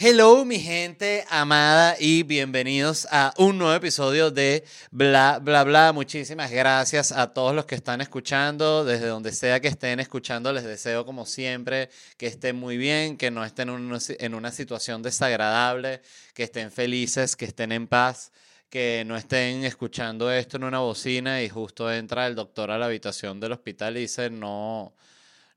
[0.00, 4.62] Hello mi gente amada y bienvenidos a un nuevo episodio de
[4.92, 5.92] Bla Bla Bla.
[5.92, 10.62] Muchísimas gracias a todos los que están escuchando, desde donde sea que estén escuchando, les
[10.62, 16.00] deseo como siempre que estén muy bien, que no estén en una situación desagradable,
[16.32, 18.30] que estén felices, que estén en paz,
[18.70, 22.86] que no estén escuchando esto en una bocina y justo entra el doctor a la
[22.86, 24.94] habitación del hospital y dice no,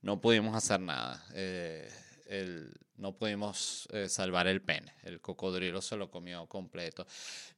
[0.01, 1.23] no pudimos hacer nada.
[1.35, 1.87] Eh,
[2.25, 4.93] el, no pudimos eh, salvar el pene.
[5.03, 7.05] El cocodrilo se lo comió completo.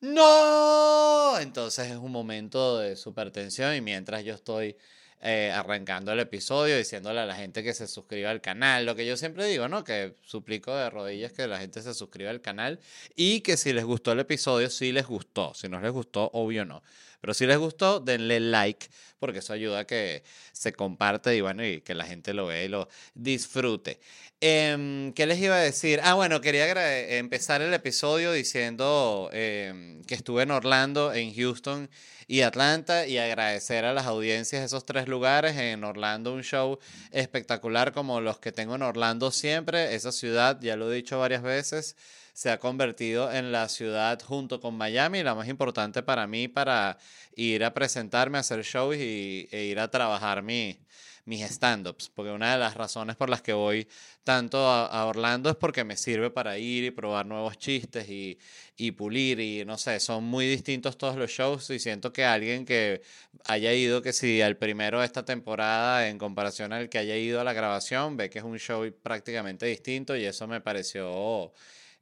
[0.02, 1.38] ¡No!
[1.40, 4.76] Entonces es un momento de supertensión y mientras yo estoy
[5.22, 9.06] eh, arrancando el episodio, diciéndole a la gente que se suscriba al canal, lo que
[9.06, 9.84] yo siempre digo, ¿no?
[9.84, 12.80] Que suplico de rodillas que la gente se suscriba al canal
[13.16, 15.54] y que si les gustó el episodio, si les gustó.
[15.54, 16.84] Si no les gustó, obvio no.
[17.24, 18.88] Pero si les gustó, denle like,
[19.18, 22.66] porque eso ayuda a que se comparte y bueno, y que la gente lo vea
[22.66, 24.02] y lo disfrute.
[24.42, 26.02] Em, ¿Qué les iba a decir?
[26.04, 26.70] Ah, bueno, quería
[27.18, 31.90] empezar el episodio diciendo em, que estuve en Orlando, en Houston
[32.34, 35.56] y Atlanta y agradecer a las audiencias de esos tres lugares.
[35.56, 36.80] En Orlando un show
[37.12, 39.94] espectacular como los que tengo en Orlando siempre.
[39.94, 41.96] Esa ciudad, ya lo he dicho varias veces,
[42.34, 46.98] se ha convertido en la ciudad junto con Miami, la más importante para mí para
[47.36, 50.80] ir a presentarme, a hacer shows y, e ir a trabajar mi,
[51.26, 53.88] mis stand-ups, porque una de las razones por las que voy
[54.24, 58.38] tanto a, Orlando es porque me sirve para ir y probar nuevos chistes y,
[58.76, 62.66] y, pulir y no sé, son muy distintos todos los shows y siento que alguien
[62.66, 63.02] que
[63.46, 67.40] haya ido, que si al primero de esta temporada en comparación al que haya ido
[67.40, 71.54] a la grabación, ve que es un show prácticamente distinto y eso me pareció,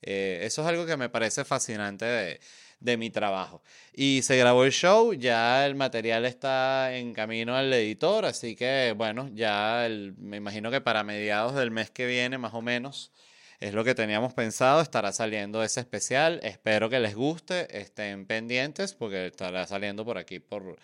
[0.02, 2.40] eh, eso es algo que me parece fascinante de
[2.82, 3.64] de mi trabajo.
[3.94, 8.94] Y se grabó el show, ya el material está en camino al editor, así que
[8.98, 13.12] bueno, ya me imagino que para mediados del mes que viene más o menos
[13.60, 18.94] es lo que teníamos pensado, estará saliendo ese especial, espero que les guste, estén pendientes
[18.94, 20.78] porque estará saliendo por aquí por,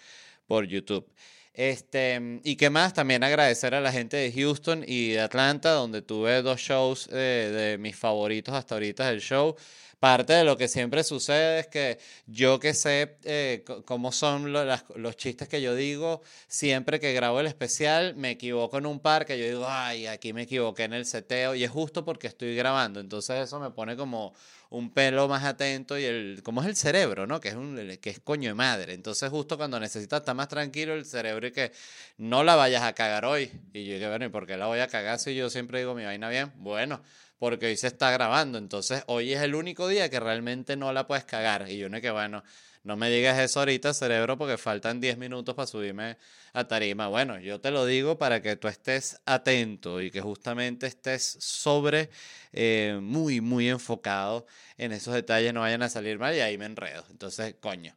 [0.45, 1.11] por YouTube.
[1.57, 6.03] Este, y qué más, también agradecer a la gente de Houston y de Atlanta, donde
[6.03, 9.55] tuve dos shows eh, de mis favoritos hasta ahorita del show.
[10.00, 11.97] Parte de lo que siempre sucede es que
[12.28, 17.47] yo que sé eh, cómo son los chistes que yo digo, siempre que grabo el
[17.47, 21.08] especial me equivoco en un par que yo digo, ay, aquí me equivoqué en el
[21.08, 23.00] seteo y es justo porque estoy grabando.
[23.00, 24.35] Entonces eso me pone como
[24.69, 27.40] un pelo más atento y el, como es el cerebro, ¿no?
[27.40, 28.94] Que es, un, que es coño de madre.
[28.94, 31.72] Entonces justo cuando necesitas estar más tranquilo el cerebro y que
[32.18, 33.52] no la vayas a cagar hoy.
[33.74, 35.96] Y yo digo, bueno, ¿y por qué la voy a cagar si yo siempre digo
[35.96, 36.52] mi vaina bien?
[36.58, 37.02] Bueno
[37.39, 38.57] porque hoy se está grabando.
[38.57, 41.69] Entonces, hoy es el único día que realmente no la puedes cagar.
[41.69, 42.43] Y yo no que, bueno,
[42.83, 46.17] no me digas eso ahorita, cerebro, porque faltan 10 minutos para subirme
[46.53, 47.07] a tarima.
[47.07, 52.09] Bueno, yo te lo digo para que tú estés atento y que justamente estés sobre,
[52.53, 54.45] eh, muy, muy enfocado
[54.77, 57.05] en esos detalles, no vayan a salir mal y ahí me enredo.
[57.09, 57.95] Entonces, coño.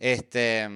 [0.00, 0.68] Este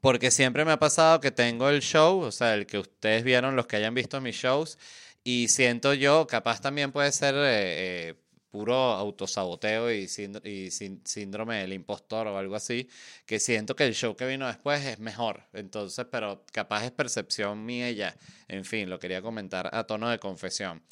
[0.00, 3.56] porque siempre me ha pasado que tengo el show, o sea, el que ustedes vieron,
[3.56, 4.78] los que hayan visto mis shows,
[5.24, 8.14] y siento yo, capaz también puede ser eh, eh,
[8.50, 10.06] puro autosaboteo y,
[10.44, 12.88] y síndrome del impostor o algo así,
[13.26, 15.42] que siento que el show que vino después es mejor.
[15.54, 18.14] Entonces, pero capaz es percepción mía ya.
[18.46, 20.82] En fin, lo quería comentar a tono de confesión.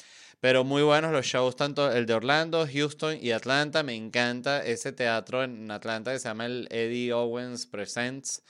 [0.41, 3.81] Pero muy buenos los shows, tanto el de Orlando, Houston y Atlanta.
[3.81, 8.43] Me encanta ese teatro en Atlanta que se llama el Eddie Owens Presents.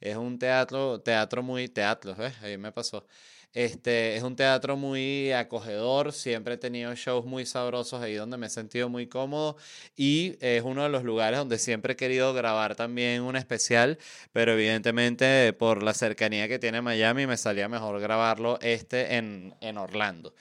[0.00, 2.34] Es un teatro, teatro muy teatro, ¿ves?
[2.42, 3.04] Ahí me pasó.
[3.52, 8.46] Este, es un teatro muy acogedor, siempre he tenido shows muy sabrosos ahí donde me
[8.46, 9.56] he sentido muy cómodo
[9.96, 13.98] y es uno de los lugares donde siempre he querido grabar también un especial,
[14.32, 19.78] pero evidentemente por la cercanía que tiene Miami me salía mejor grabarlo este en, en
[19.78, 20.32] Orlando.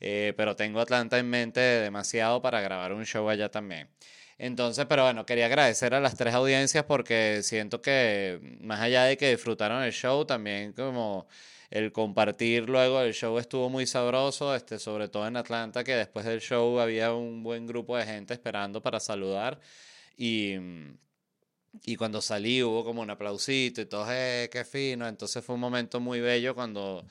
[0.00, 3.88] Eh, pero tengo Atlanta en mente demasiado para grabar un show allá también.
[4.38, 9.16] Entonces, pero bueno, quería agradecer a las tres audiencias porque siento que más allá de
[9.16, 11.26] que disfrutaron el show, también como
[11.74, 16.24] el compartir luego el show estuvo muy sabroso, este, sobre todo en Atlanta, que después
[16.24, 19.58] del show había un buen grupo de gente esperando para saludar.
[20.16, 20.54] Y,
[21.84, 25.60] y cuando salí hubo como un aplausito y todo, eh, qué fino, entonces fue un
[25.62, 27.04] momento muy bello cuando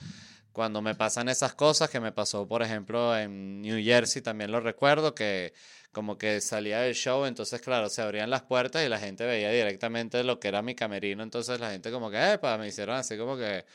[0.53, 4.59] cuando me pasan esas cosas, que me pasó, por ejemplo, en New Jersey, también lo
[4.59, 5.53] recuerdo, que
[5.91, 9.49] como que salía del show, entonces, claro, se abrían las puertas y la gente veía
[9.49, 13.17] directamente lo que era mi camerino, entonces la gente como que, epa, me hicieron así
[13.17, 13.65] como que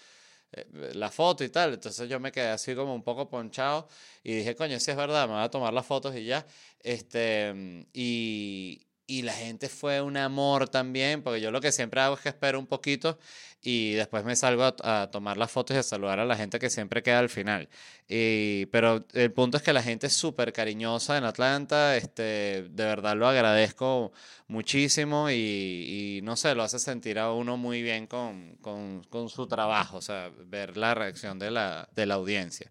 [0.72, 1.74] la foto y tal.
[1.74, 3.88] Entonces yo me quedé así como un poco ponchado
[4.22, 6.46] y dije, coño, si es verdad, me voy a tomar las fotos y ya.
[6.80, 12.16] Este, y, y la gente fue un amor también, porque yo lo que siempre hago
[12.16, 13.18] es que espero un poquito
[13.62, 16.68] y después me salgo a, tomar las fotos y a saludar a la gente que
[16.68, 17.70] siempre queda al final.
[18.06, 22.84] Y, pero el punto es que la gente es súper cariñosa en Atlanta, este, de
[22.84, 24.12] verdad lo agradezco
[24.46, 29.46] muchísimo y, no sé, lo hace sentir a uno muy bien con, con, con su
[29.46, 32.70] trabajo, o sea, ver la reacción de la, de la audiencia.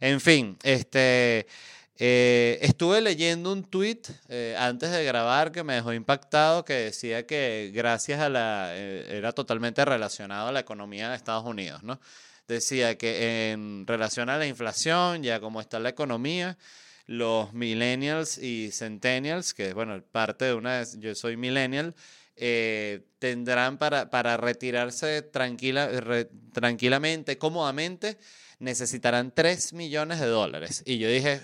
[0.00, 1.46] En fin, este...
[1.96, 7.24] Eh, estuve leyendo un tweet eh, antes de grabar que me dejó impactado que decía
[7.26, 8.70] que gracias a la...
[8.72, 12.00] Eh, era totalmente relacionado a la economía de Estados Unidos, ¿no?
[12.48, 16.58] Decía que en relación a la inflación, ya como está la economía,
[17.06, 20.82] los millennials y centennials, que bueno, parte de una...
[20.98, 21.94] Yo soy millennial,
[23.18, 25.88] tendrán para, para retirarse tranquila,
[26.52, 28.18] tranquilamente, cómodamente,
[28.58, 30.82] necesitarán 3 millones de dólares.
[30.84, 31.40] Y yo dije...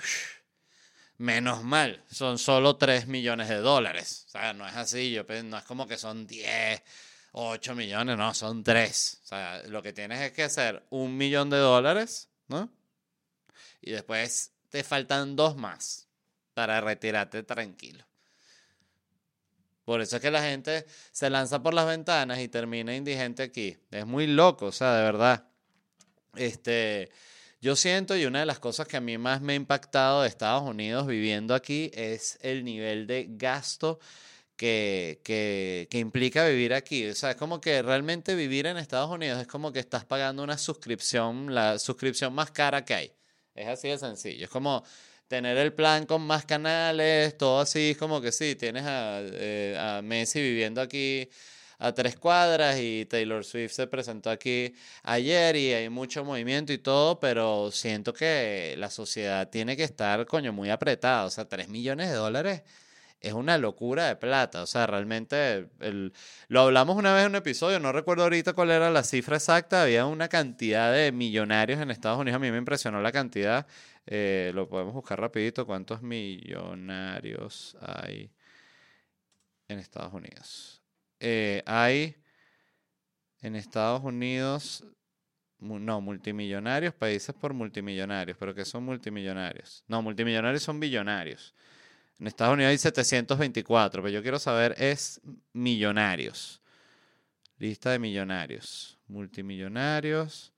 [1.20, 4.25] Menos mal, son solo 3 millones de dólares.
[4.28, 6.82] O sea, no es así, yo, no es como que son 10,
[7.32, 9.20] 8 millones, no, son 3.
[9.22, 12.72] O sea, lo que tienes es que hacer un millón de dólares, ¿no?
[13.82, 16.08] Y después te faltan dos más
[16.55, 18.02] para retirarte tranquilo.
[19.84, 23.76] Por eso es que la gente se lanza por las ventanas y termina indigente aquí.
[23.90, 25.44] Es muy loco, o sea, de verdad.
[26.34, 27.11] Este,
[27.61, 30.29] yo siento, y una de las cosas que a mí más me ha impactado de
[30.29, 33.99] Estados Unidos viviendo aquí es el nivel de gasto
[34.57, 37.07] que, que, que, implica vivir aquí.
[37.09, 40.43] O sea, es como que realmente vivir en Estados Unidos es como que estás pagando
[40.43, 43.12] una suscripción, la suscripción más cara que hay.
[43.55, 44.45] Es así de sencillo.
[44.45, 44.85] Es como
[45.29, 49.77] tener el plan con más canales, todo así, es como que sí, tienes a, eh,
[49.79, 51.29] a Messi viviendo aquí
[51.81, 56.79] a tres cuadras y Taylor Swift se presentó aquí ayer y hay mucho movimiento y
[56.79, 61.25] todo, pero siento que la sociedad tiene que estar, coño, muy apretada.
[61.25, 62.62] O sea, tres millones de dólares
[63.21, 64.62] es una locura de plata.
[64.62, 66.12] O sea, realmente el,
[66.49, 69.83] lo hablamos una vez en un episodio, no recuerdo ahorita cuál era la cifra exacta.
[69.83, 72.37] Había una cantidad de millonarios en Estados Unidos.
[72.37, 73.67] A mí me impresionó la cantidad.
[74.06, 75.67] Eh, lo podemos buscar rapidito.
[75.67, 78.31] ¿Cuántos millonarios hay
[79.69, 80.80] en Estados Unidos?
[81.20, 82.17] Eh, hay
[83.43, 84.84] en Estados Unidos,
[85.58, 89.84] no, multimillonarios, países por multimillonarios, pero ¿qué son multimillonarios?
[89.87, 91.55] No, multimillonarios son billonarios.
[92.19, 95.20] En Estados Unidos hay 724, pero yo quiero saber es
[95.52, 96.62] millonarios.
[97.58, 98.99] Lista de millonarios.
[99.06, 100.52] Multimillonarios.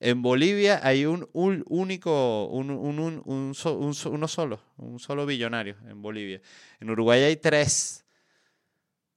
[0.00, 6.40] En Bolivia hay un, único, un, uno solo, un solo billonario en Bolivia.
[6.80, 8.05] En Uruguay hay tres.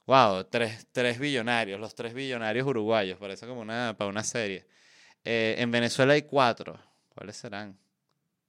[0.09, 4.65] Wow, tres, tres billonarios, los tres billonarios uruguayos, parece como una, para una serie.
[5.23, 6.79] Eh, en Venezuela hay cuatro.
[7.09, 7.77] ¿Cuáles serán?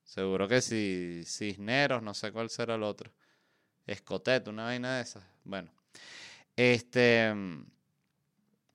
[0.02, 3.12] Seguro que si Cisneros, no sé cuál será el otro.
[3.86, 5.22] Escotet, una vaina de esas.
[5.44, 5.70] Bueno,
[6.56, 7.30] este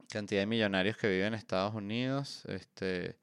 [0.08, 3.18] cantidad de millonarios que viven en Estados Unidos, este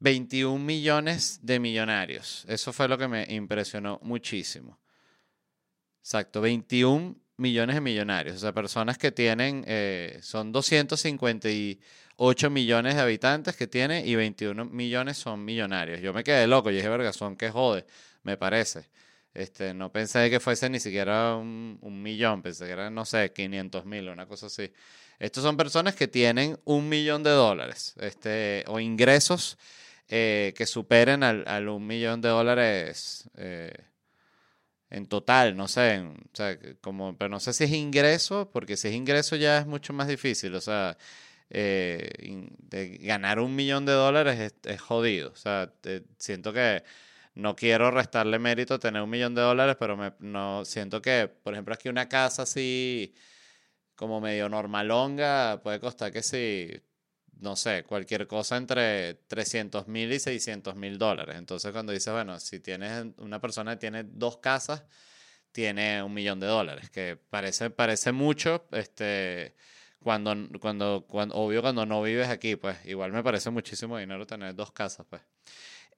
[0.00, 2.44] 21 millones de millonarios.
[2.48, 4.80] Eso fue lo que me impresionó muchísimo.
[6.00, 13.00] Exacto, 21 millones de millonarios, o sea, personas que tienen, eh, son 258 millones de
[13.00, 16.00] habitantes que tiene y 21 millones son millonarios.
[16.00, 17.84] Yo me quedé loco, y dije, verga, son que jode,
[18.22, 18.88] me parece.
[19.34, 23.84] Este, no pensé que fuese ni siquiera un, millón, pensé que eran, no sé, 500
[23.84, 24.72] mil, una cosa así.
[25.18, 29.58] Estos son personas que tienen un millón de dólares este, o ingresos
[30.08, 33.28] eh, que superen al, un millón de dólares.
[33.36, 33.72] Eh,
[34.94, 38.88] en total, no sé, o sea, como, pero no sé si es ingreso, porque si
[38.88, 40.96] es ingreso ya es mucho más difícil, o sea,
[41.50, 42.10] eh,
[43.00, 45.72] ganar un millón de dólares es, jodido, o sea,
[46.18, 46.84] siento que
[47.34, 51.28] no quiero restarle mérito a tener un millón de dólares, pero me, no siento que,
[51.42, 53.14] por ejemplo, aquí una casa así
[53.96, 56.70] como medio normalonga puede costar que si
[57.40, 61.36] no sé, cualquier cosa entre 300 mil y 600 mil dólares.
[61.38, 64.84] Entonces cuando dices, bueno, si tienes una persona que tiene dos casas,
[65.52, 69.54] tiene un millón de dólares, que parece, parece mucho, este,
[70.00, 74.54] cuando, cuando, cuando, obvio cuando no vives aquí, pues igual me parece muchísimo dinero tener
[74.54, 75.22] dos casas, pues.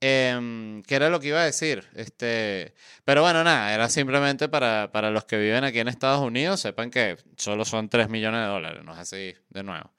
[0.00, 1.84] Eh, ¿Qué era lo que iba a decir?
[1.94, 2.74] Este,
[3.04, 6.90] pero bueno, nada, era simplemente para, para los que viven aquí en Estados Unidos, sepan
[6.90, 9.90] que solo son 3 millones de dólares, no es así de nuevo.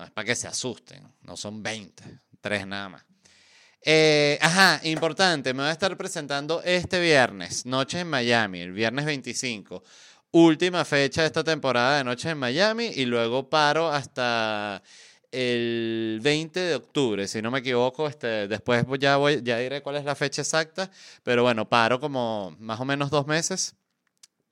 [0.00, 2.02] No es para que se asusten, no son 20,
[2.40, 3.04] 3 nada más.
[3.82, 9.04] Eh, ajá, importante, me voy a estar presentando este viernes, Noches en Miami, el viernes
[9.04, 9.82] 25.
[10.30, 14.82] Última fecha de esta temporada de Noches en Miami y luego paro hasta
[15.30, 19.96] el 20 de octubre, si no me equivoco, este, después ya, voy, ya diré cuál
[19.96, 20.90] es la fecha exacta,
[21.22, 23.74] pero bueno, paro como más o menos dos meses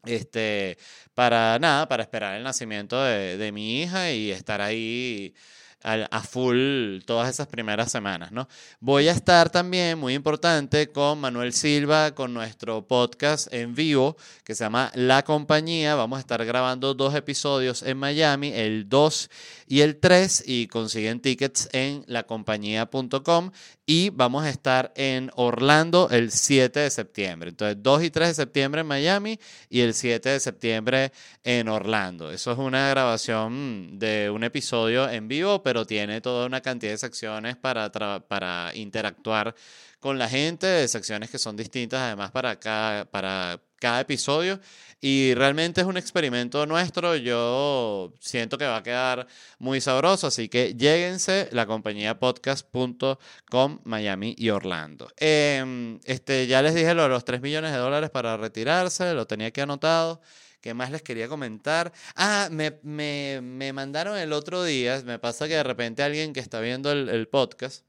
[0.05, 0.76] Este,
[1.19, 5.35] para nada, para esperar el nacimiento de, de mi hija y estar ahí
[5.82, 8.49] a, full todas esas primeras semanas, ¿no?
[8.80, 14.54] Voy a estar también, muy importante, con Manuel Silva, con nuestro podcast en vivo que
[14.54, 15.94] se llama La Compañía.
[15.94, 19.30] Vamos a estar grabando dos episodios en Miami, el 2
[19.68, 23.50] y el 3, y consiguen tickets en lacompañía.com.
[23.87, 27.50] Y vamos a estar en Orlando el 7 de septiembre.
[27.50, 32.30] Entonces, 2 y 3 de septiembre en Miami y el 7 de septiembre en Orlando.
[32.30, 36.97] Eso es una grabación de un episodio en vivo, pero tiene toda una cantidad de
[36.97, 37.93] secciones para,
[38.27, 39.55] para interactuar
[40.01, 44.61] con la gente, secciones que son distintas además para cada, para cada episodio.
[44.99, 47.17] Y realmente es un experimento nuestro.
[47.17, 49.27] Yo siento que va a quedar
[49.59, 50.29] muy sabroso.
[50.29, 55.13] Así que lléguense la compañía podcast.com Miami y Orlando.
[55.19, 59.13] Em, este, ya les dije lo de los 3 millones de dólares para retirarse.
[59.13, 60.23] Lo tenía aquí anotado.
[60.61, 61.93] ¿Qué más les quería comentar?
[62.17, 65.00] Ah, me, me, me, mandaron el otro día.
[65.05, 67.85] Me pasa que de repente alguien que está viendo el, podcast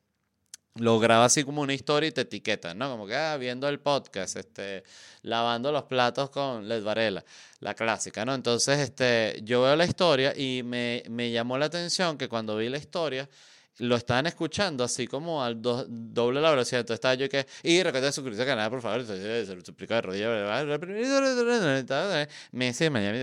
[0.76, 2.90] lo graba así como una historia y te etiqueta, ¿no?
[2.90, 4.84] Como que, ah, viendo el podcast, este,
[5.24, 7.26] lavando los platos con Led Varela,
[7.60, 8.34] la clásica, ¿no?
[8.36, 12.70] Entonces, este, yo veo la historia y me, me llamó la atención que cuando vi
[12.70, 13.28] la historia,
[13.80, 16.82] lo estaban escuchando así como al doble la velocidad.
[16.82, 20.02] Entonces estaba yo que, y recuerda suscribirse al canal, por favor, se lo suplico de
[20.02, 20.30] rodillas.
[22.52, 23.20] Me dice Miami.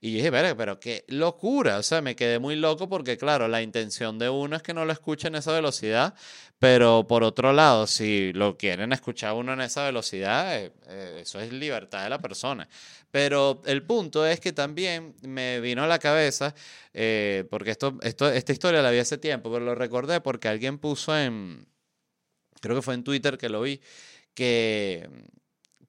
[0.00, 1.78] Y yo dije, pero, pero qué locura.
[1.78, 4.84] O sea, me quedé muy loco porque, claro, la intención de uno es que no
[4.84, 6.14] lo escuchen a esa velocidad,
[6.58, 11.40] pero por otro lado, si lo quieren escuchar uno en esa velocidad, eh, eh, eso
[11.40, 12.68] es libertad de la persona.
[13.16, 16.54] Pero el punto es que también me vino a la cabeza,
[16.92, 20.76] eh, porque esto, esto, esta historia la vi hace tiempo, pero lo recordé porque alguien
[20.76, 21.66] puso en,
[22.60, 23.80] creo que fue en Twitter que lo vi,
[24.34, 25.08] que,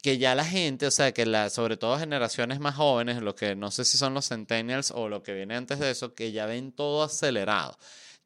[0.01, 3.57] que ya la gente, o sea, que la, sobre todo generaciones más jóvenes, lo que
[3.57, 6.46] no sé si son los centennials o lo que viene antes de eso, que ya
[6.46, 7.77] ven todo acelerado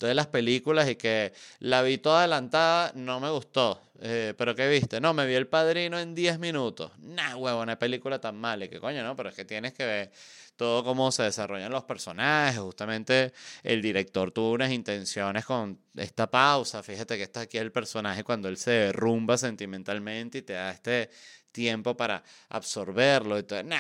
[0.06, 3.82] de las películas y que la vi toda adelantada, no me gustó.
[4.02, 5.00] Eh, ¿Pero qué viste?
[5.00, 6.92] No, me vi El Padrino en 10 minutos.
[7.00, 8.68] Nah, huevo, una película tan mala.
[8.68, 9.16] ¿Qué coño, no?
[9.16, 10.12] Pero es que tienes que ver
[10.56, 12.60] todo cómo se desarrollan los personajes.
[12.60, 16.82] Justamente el director tuvo unas intenciones con esta pausa.
[16.84, 21.10] Fíjate que está aquí el personaje cuando él se derrumba sentimentalmente y te da este
[21.52, 23.38] tiempo para absorberlo.
[23.38, 23.64] Y todo.
[23.64, 23.80] Nah,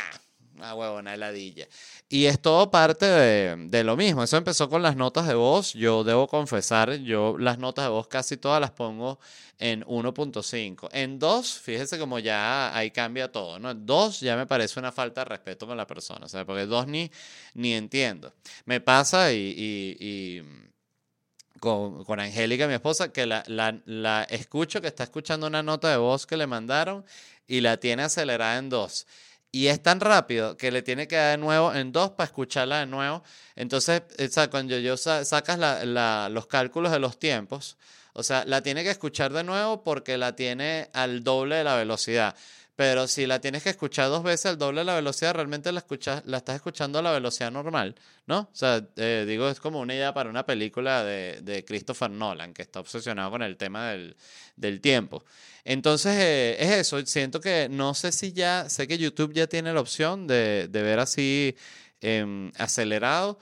[0.61, 1.67] una huevona heladilla.
[2.07, 4.23] Y es todo parte de, de, lo mismo.
[4.23, 5.73] Eso empezó con las notas de voz.
[5.73, 9.19] Yo debo confesar, yo las notas de voz casi todas las pongo
[9.57, 10.89] en 1.5.
[10.91, 13.71] En 2, fíjese como ya ahí cambia todo, ¿no?
[13.71, 16.65] En 2 ya me parece una falta de respeto con la persona, o sea, porque
[16.65, 17.11] 2 ni,
[17.55, 18.33] ni entiendo.
[18.65, 19.55] Me pasa y,
[19.99, 20.41] y,
[21.59, 25.89] con, con Angélica, mi esposa, que la, la, la escucho que está escuchando una nota
[25.89, 27.05] de voz que le mandaron
[27.47, 29.07] y la tiene acelerada en 2
[29.51, 32.79] y es tan rápido que le tiene que dar de nuevo en dos para escucharla
[32.79, 33.23] de nuevo.
[33.55, 34.03] Entonces,
[34.49, 35.59] cuando yo sacas
[36.31, 37.77] los cálculos de los tiempos,
[38.13, 41.75] o sea, la tiene que escuchar de nuevo porque la tiene al doble de la
[41.75, 42.35] velocidad.
[42.75, 45.79] Pero si la tienes que escuchar dos veces al doble de la velocidad, realmente la,
[45.79, 47.95] escuchas, la estás escuchando a la velocidad normal,
[48.27, 48.39] ¿no?
[48.39, 52.53] O sea, eh, digo, es como una idea para una película de, de, Christopher Nolan,
[52.53, 54.15] que está obsesionado con el tema del,
[54.55, 55.23] del tiempo.
[55.65, 57.05] Entonces, eh, es eso.
[57.05, 60.81] Siento que no sé si ya, sé que YouTube ya tiene la opción de, de
[60.81, 61.55] ver así
[61.99, 63.37] em, acelerado.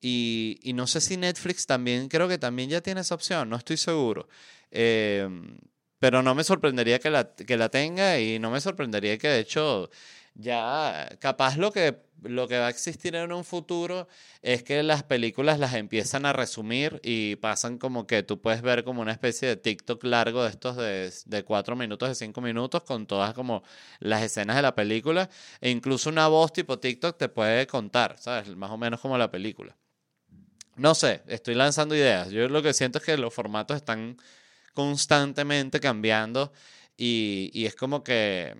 [0.00, 3.56] Y, y, no sé si Netflix también, creo que también ya tiene esa opción, no
[3.56, 4.28] estoy seguro.
[4.70, 5.28] Eh,
[5.98, 9.40] pero no me sorprendería que la, que la tenga y no me sorprendería que de
[9.40, 9.90] hecho
[10.38, 14.06] ya capaz lo que, lo que va a existir en un futuro
[14.40, 18.84] es que las películas las empiezan a resumir y pasan como que tú puedes ver
[18.84, 22.84] como una especie de TikTok largo de estos de, de cuatro minutos, de cinco minutos,
[22.84, 23.64] con todas como
[23.98, 25.28] las escenas de la película.
[25.60, 28.54] E incluso una voz tipo TikTok te puede contar, ¿sabes?
[28.56, 29.76] Más o menos como la película.
[30.76, 32.30] No sé, estoy lanzando ideas.
[32.30, 34.16] Yo lo que siento es que los formatos están
[34.74, 36.52] constantemente cambiando
[36.96, 38.54] y, y es como que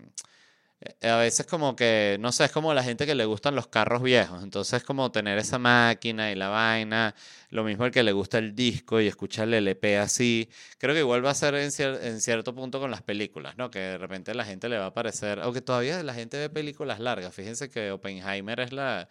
[0.80, 3.66] eh, a veces como que, no sé, es como la gente que le gustan los
[3.66, 7.16] carros viejos, entonces como tener esa máquina y la vaina,
[7.50, 10.48] lo mismo el que le gusta el disco y escuchar el LP así,
[10.78, 11.72] creo que igual va a ser en,
[12.20, 13.70] cierto punto con las películas, ¿no?
[13.72, 17.00] Que de repente la gente le va a parecer, aunque todavía la gente ve películas
[17.00, 19.08] largas, fíjense que Oppenheimer es la,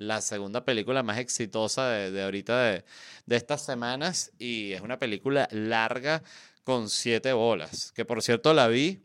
[0.00, 2.84] la segunda película más exitosa de, de ahorita de,
[3.26, 6.22] de estas semanas y es una película larga
[6.64, 7.92] con siete bolas.
[7.92, 9.04] Que por cierto la vi.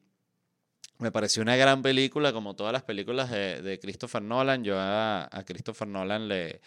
[0.98, 4.64] Me pareció una gran película, como todas las películas de, de Christopher Nolan.
[4.64, 6.62] Yo a, Christopher Nolan le,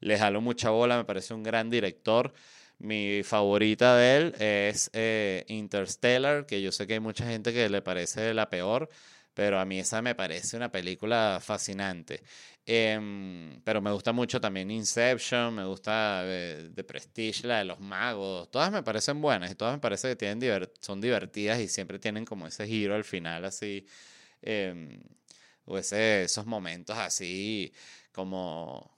[0.00, 2.32] le jalo mucha bola, me parece un gran director.
[2.78, 7.68] Mi favorita de él es eh, Interstellar, que yo sé que hay mucha gente que
[7.68, 8.88] le parece la peor,
[9.34, 12.22] pero a mí esa me parece una película fascinante.
[12.66, 17.78] Em, pero me gusta mucho también Inception, me gusta eh, The Prestige, la de los
[17.80, 21.98] magos, todas me parecen buenas y todas me parece que tienen son divertidas y siempre
[21.98, 23.86] tienen como ese giro al final así,
[24.42, 24.98] em,
[25.66, 27.72] o esos momentos así
[28.12, 28.94] como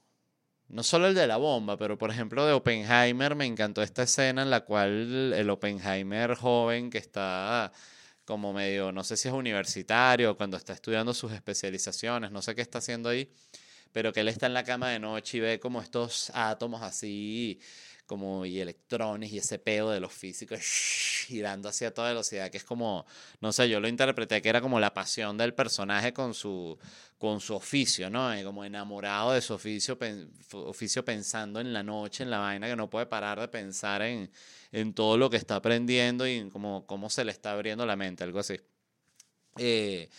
[0.69, 4.41] no solo el de la bomba, pero por ejemplo de Oppenheimer me encantó esta escena
[4.43, 7.71] en la cual el Oppenheimer joven que está
[8.27, 12.61] como medio, no sé si es universitario, cuando está estudiando sus especializaciones, no sé qué
[12.61, 13.31] está haciendo ahí,
[13.93, 17.61] pero que él está en la cama de noche y ve como estos átomos así
[18.07, 20.59] como y electrones y ese pedo de los físicos
[21.27, 23.05] girando hacia toda velocidad, que es como,
[23.41, 26.79] no sé, yo lo interpreté que era como la pasión del personaje con su,
[27.17, 28.31] con su oficio, ¿no?
[28.43, 29.99] Como enamorado de su oficio,
[30.53, 34.31] oficio pensando en la noche, en la vaina, que no puede parar de pensar en,
[34.71, 38.23] en todo lo que está aprendiendo y en cómo, se le está abriendo la mente,
[38.23, 38.59] algo así.
[39.57, 40.09] Eh,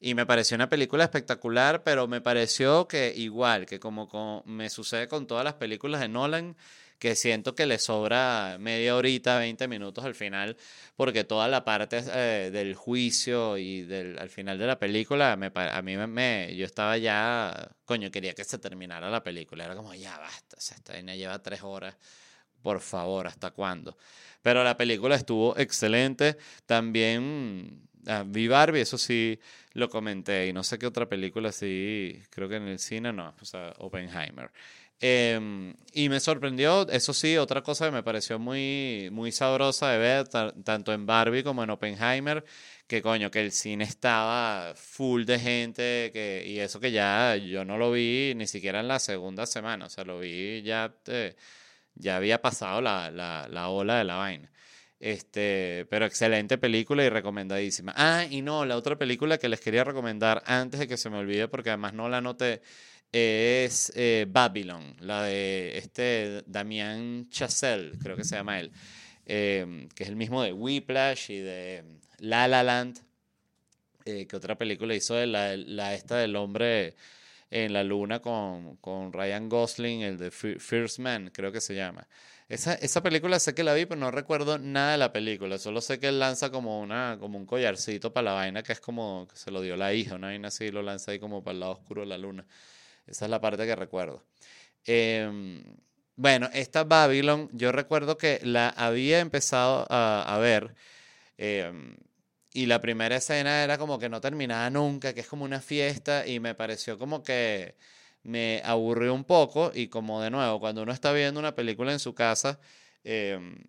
[0.00, 5.08] y me pareció una película espectacular, pero me pareció que igual, que como me sucede
[5.08, 6.56] con todas las películas de Nolan,
[6.98, 10.56] que siento que le sobra media horita, 20 minutos al final,
[10.96, 15.52] porque toda la parte eh, del juicio y del, al final de la película, me,
[15.54, 19.94] a mí me, yo estaba ya, coño, quería que se terminara la película, era como,
[19.94, 21.96] ya basta, o sea, esta vaina lleva tres horas,
[22.62, 23.96] por favor, ¿hasta cuándo?
[24.42, 26.36] Pero la película estuvo excelente,
[26.66, 27.84] también...
[28.06, 29.38] Ah, vi Barbie, eso sí
[29.74, 33.34] lo comenté, y no sé qué otra película sí, creo que en el cine no,
[33.38, 34.50] o sea, Oppenheimer.
[35.00, 39.98] Em, y me sorprendió, eso sí, otra cosa que me pareció muy, muy sabrosa de
[39.98, 42.44] ver, tanto en Barbie como en Oppenheimer,
[42.88, 47.64] que coño, que el cine estaba full de gente, que, y eso que ya yo
[47.64, 51.36] no lo vi ni siquiera en la segunda semana, o sea, lo vi ya, eh,
[51.94, 54.50] ya había pasado la, la, la ola de la vaina.
[55.00, 57.92] Este, pero excelente película y recomendadísima.
[57.96, 61.18] Ah, y no, la otra película que les quería recomendar antes de que se me
[61.18, 62.62] olvide, porque además no la noté,
[63.12, 68.72] es eh, Babylon, la de este Damien Chazelle, creo que se llama él,
[69.26, 71.84] em, que es el mismo de Whiplash y de
[72.18, 73.00] La La Land,
[74.04, 76.96] eh, que otra película hizo de la, la, esta del hombre
[77.50, 82.08] en la luna con, con Ryan Gosling, el de First Man, creo que se llama.
[82.48, 85.58] Esa, esa película sé que la vi, pero no recuerdo nada de la película.
[85.58, 88.80] Solo sé que él lanza como, una, como un collarcito para la vaina, que es
[88.80, 91.52] como que se lo dio la hija, una vaina así, lo lanza ahí como para
[91.54, 92.46] el lado oscuro de la luna.
[93.08, 94.24] Esa es la parte que recuerdo.
[94.84, 95.62] Em,
[96.16, 100.74] bueno, esta Babylon, yo recuerdo que la había empezado a, ver.
[101.36, 101.96] Em,
[102.52, 106.26] y la primera escena era como que no terminaba nunca, que es como una fiesta,
[106.26, 107.76] y me pareció como que
[108.22, 109.70] me aburrió un poco.
[109.74, 112.60] Y como de nuevo, cuando uno está viendo una película en su casa,
[113.04, 113.64] em,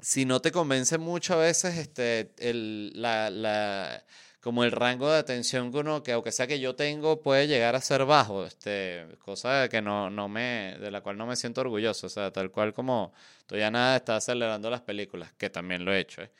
[0.00, 4.04] si no te convence mucho a veces este, el, la, la
[4.46, 7.74] como el rango de atención que uno, que aunque sea que yo tengo, puede llegar
[7.74, 11.62] a ser bajo, este, cosa que no, no me, de la cual no me siento
[11.62, 13.12] orgulloso, o sea, tal cual como
[13.46, 16.22] todavía nada está acelerando las películas, que también lo he hecho.
[16.22, 16.30] ¿eh?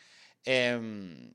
[0.45, 1.33] Em,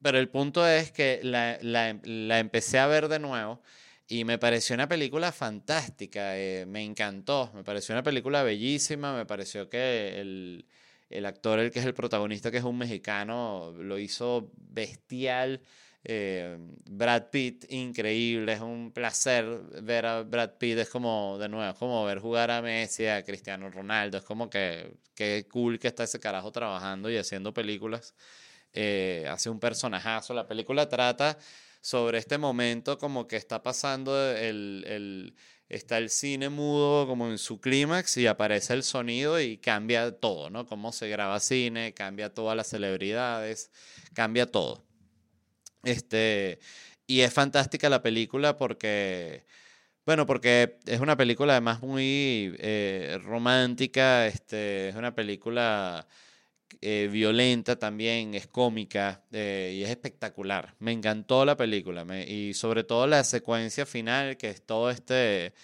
[0.00, 3.60] pero el punto es que la, la, la, empecé a ver de nuevo
[4.08, 9.26] y me pareció una película fantástica, eh, me encantó, me pareció una película bellísima, me
[9.26, 10.64] pareció que el
[11.10, 15.60] el actor, el que es el protagonista, que es un mexicano, lo hizo bestial.
[16.06, 19.46] Eh, Brad Pitt, increíble, es un placer
[19.82, 23.70] ver a Brad Pitt, es como, de nuevo, como ver jugar a Messi, a Cristiano
[23.70, 28.14] Ronaldo, es como que, qué cool que está ese carajo trabajando y haciendo películas,
[28.74, 31.38] eh, hace un personajazo, la película trata
[31.80, 35.34] sobre este momento como que está pasando el, el
[35.68, 40.50] está el cine mudo como en su clímax y aparece el sonido y cambia todo,
[40.50, 40.66] ¿no?
[40.66, 43.70] Cómo se graba cine, cambia todas las celebridades,
[44.14, 44.84] cambia todo.
[45.84, 46.58] Este,
[47.06, 49.44] y es fantástica la película porque,
[50.06, 56.06] bueno, porque es una película además muy eh, romántica, este, es una película
[56.86, 60.74] eh, violenta también, es cómica eh, y es espectacular.
[60.80, 65.54] Me encantó la película y sobre todo la secuencia final, que es todo este,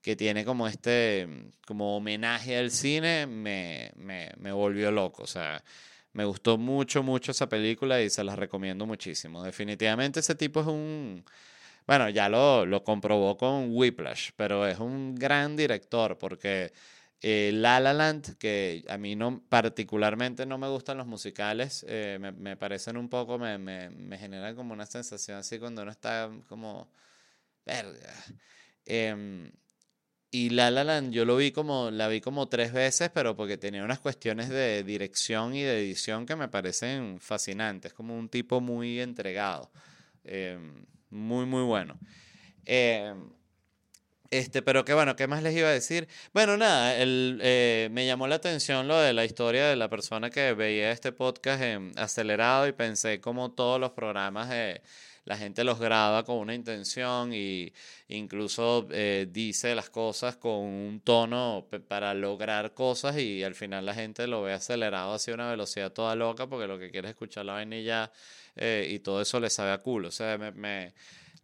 [0.00, 1.26] que tiene como este,
[1.66, 5.24] como homenaje al cine, me, me, me volvió loco.
[5.24, 5.64] O sea,
[6.12, 9.42] me gustó mucho, mucho esa película y se la recomiendo muchísimo.
[9.42, 11.24] Definitivamente ese tipo es un...
[11.88, 16.70] Bueno, ya lo, lo comprobó con Whiplash, pero es un gran director porque
[17.20, 22.18] eh, La La Land, que a mí no, particularmente no me gustan los musicales, eh,
[22.20, 25.90] me, me, parecen un poco, me, me, me, generan como una sensación así cuando uno
[25.90, 26.90] está como,
[27.66, 28.14] verga.
[28.86, 29.52] Em,
[30.30, 33.58] y La La Land yo lo vi como, la vi como tres veces, pero porque
[33.58, 38.60] tenía unas cuestiones de dirección y de edición que me parecen fascinantes, como un tipo
[38.60, 39.70] muy entregado.
[40.24, 41.98] Em, muy, muy bueno.
[44.30, 46.06] Este, pero que bueno, ¿qué más les iba a decir?
[46.34, 50.28] Bueno, nada, el, eh, me llamó la atención lo de la historia de la persona
[50.30, 51.62] que veía este podcast
[51.96, 54.82] acelerado y pensé como todos los programas de
[55.24, 57.72] la gente los graba con una intención y
[58.08, 63.94] incluso eh, dice las cosas con un tono para lograr cosas y al final la
[63.94, 67.44] gente lo ve acelerado hacia una velocidad toda loca porque lo que quiere es escuchar
[67.44, 68.10] la ya
[68.56, 70.08] eh, y todo eso le sabe a culo.
[70.08, 70.92] O sea, me,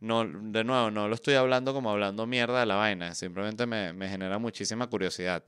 [0.04, 3.92] no, de nuevo, no lo estoy hablando como hablando mierda de la vaina, simplemente me,
[3.92, 5.42] me genera muchísima curiosidad.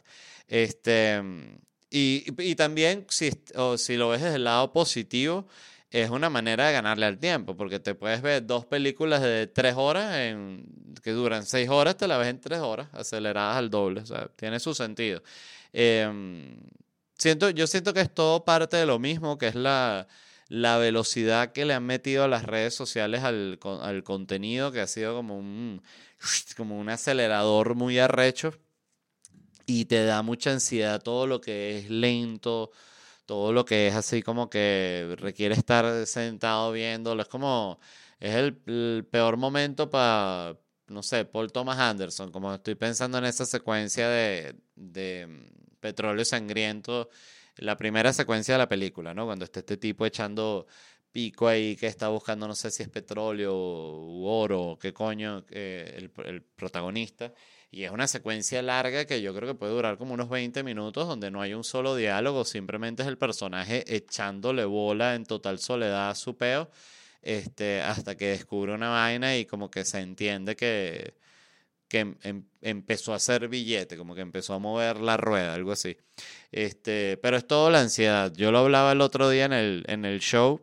[0.48, 1.22] Este,
[1.90, 5.46] y, y también, si, o si lo ves desde el lado positivo,
[5.90, 9.74] es una manera de ganarle al tiempo, porque te puedes ver dos películas de tres
[9.76, 10.66] horas en,
[11.02, 14.28] que duran seis horas, te la ves en tres horas, aceleradas al doble, o sea,
[14.36, 15.22] tiene su sentido.
[15.72, 16.58] Em,
[17.16, 20.08] siento, yo siento que es todo parte de lo mismo, que es la,
[20.48, 24.86] la velocidad que le han metido a las redes sociales al, al contenido, que ha
[24.86, 25.82] sido como un,
[26.56, 28.54] como un acelerador muy arrecho
[29.66, 32.70] y te da mucha ansiedad todo lo que es lento,
[33.26, 37.80] todo lo que es así como que requiere estar sentado viéndolo, es como,
[38.20, 40.56] es el, peor momento para,
[40.88, 46.24] no sé, Paul Thomas Anderson, como estoy pensando en esa secuencia de, de mm, Petróleo
[46.24, 47.10] Sangriento,
[47.58, 49.26] la primera secuencia de la película, ¿no?
[49.26, 50.66] Cuando está este tipo echando
[51.12, 55.94] pico ahí que está buscando, no sé si es petróleo u oro, qué coño, eh,
[55.96, 57.32] el, el protagonista.
[57.70, 61.08] Y es una secuencia larga que yo creo que puede durar como unos 20 minutos
[61.08, 66.10] donde no hay un solo diálogo, simplemente es el personaje echándole bola en total soledad
[66.10, 66.70] a su peo,
[67.22, 71.14] este, hasta que descubre una vaina y como que se entiende que,
[71.88, 75.72] que em, em, empezó a hacer billete, como que empezó a mover la rueda, algo
[75.72, 75.96] así.
[76.52, 78.32] Este, pero es todo la ansiedad.
[78.34, 80.60] Yo lo hablaba el otro día en el, en el show,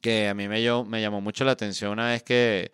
[0.00, 2.72] que a mí me, me llamó mucho la atención una vez que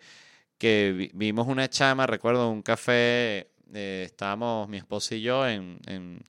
[0.59, 6.21] que vimos una chama, recuerdo, un café, eh, estábamos mi esposo y yo en, en,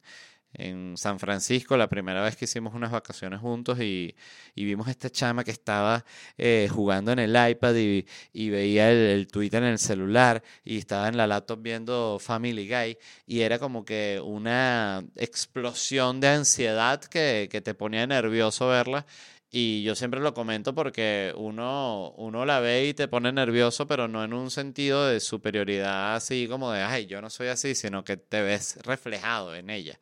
[0.69, 4.15] en, San Francisco, la primera vez que hicimos unas vacaciones juntos y,
[4.55, 6.05] y vimos esta chama que estaba
[6.39, 10.79] eh, jugando en el iPad y, y veía el, el, Twitter en el celular y
[10.79, 17.01] estaba en la laptop viendo Family Guy y era como que una explosión de ansiedad
[17.03, 19.07] que, que te ponía nervioso verla
[19.53, 24.07] y yo siempre lo comento porque uno, uno la ve y te pone nervioso, pero
[24.07, 28.05] no en un sentido de superioridad así como de, ay, yo no soy así, sino
[28.05, 29.99] que te ves reflejado en ella.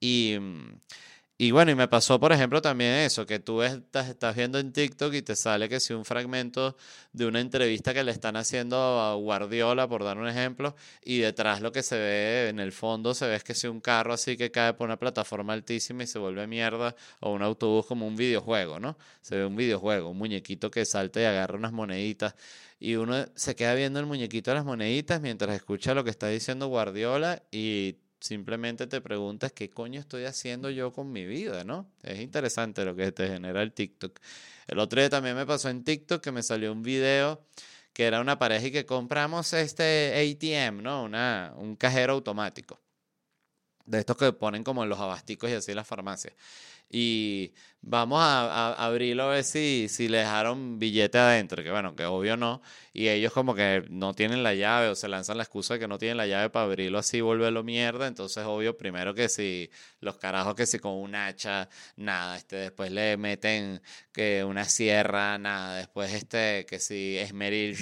[0.00, 0.36] Y,
[1.42, 4.72] y bueno, y me pasó, por ejemplo, también eso, que tú estás, estás viendo en
[4.72, 6.76] TikTok y te sale que si un fragmento
[7.12, 11.62] de una entrevista que le están haciendo a Guardiola, por dar un ejemplo, y detrás
[11.62, 14.50] lo que se ve en el fondo se ve que si un carro así que
[14.50, 18.78] cae por una plataforma altísima y se vuelve mierda, o un autobús como un videojuego,
[18.78, 18.98] ¿no?
[19.22, 22.34] Se ve un videojuego, un muñequito que salta y agarra unas moneditas
[22.78, 26.28] y uno se queda viendo el muñequito de las moneditas mientras escucha lo que está
[26.28, 31.90] diciendo Guardiola y simplemente te preguntas qué coño estoy haciendo yo con mi vida, ¿no?
[32.02, 34.18] Es interesante lo que te genera el TikTok.
[34.66, 37.44] El otro día también me pasó en TikTok que me salió un video
[37.92, 41.04] que era una pareja y que compramos este ATM, ¿no?
[41.56, 42.78] Un cajero automático.
[43.84, 46.34] De estos que ponen como en los abasticos y así las farmacias
[46.90, 52.04] y vamos a, abrirlo a ver si, si le dejaron billete adentro, que bueno, que
[52.04, 52.60] obvio no,
[52.92, 55.88] y ellos como que no tienen la llave o se lanzan la excusa de que
[55.88, 60.18] no tienen la llave para abrirlo así, volverlo mierda, entonces obvio primero que si los
[60.18, 63.80] carajos que si con un hacha, nada, este después le meten
[64.12, 67.76] que una sierra, nada, después este que si esmeril,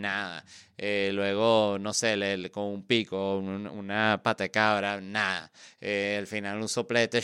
[0.00, 0.44] nada,
[0.76, 6.60] eh, luego no sé, le, con un pico, una pata cabra, nada, eh, al final
[6.60, 7.20] un soplete,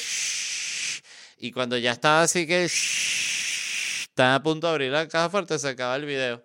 [1.38, 5.68] y cuando ya estaba así que estaba a punto de abrir la caja fuerte, se
[5.68, 6.44] acaba el video.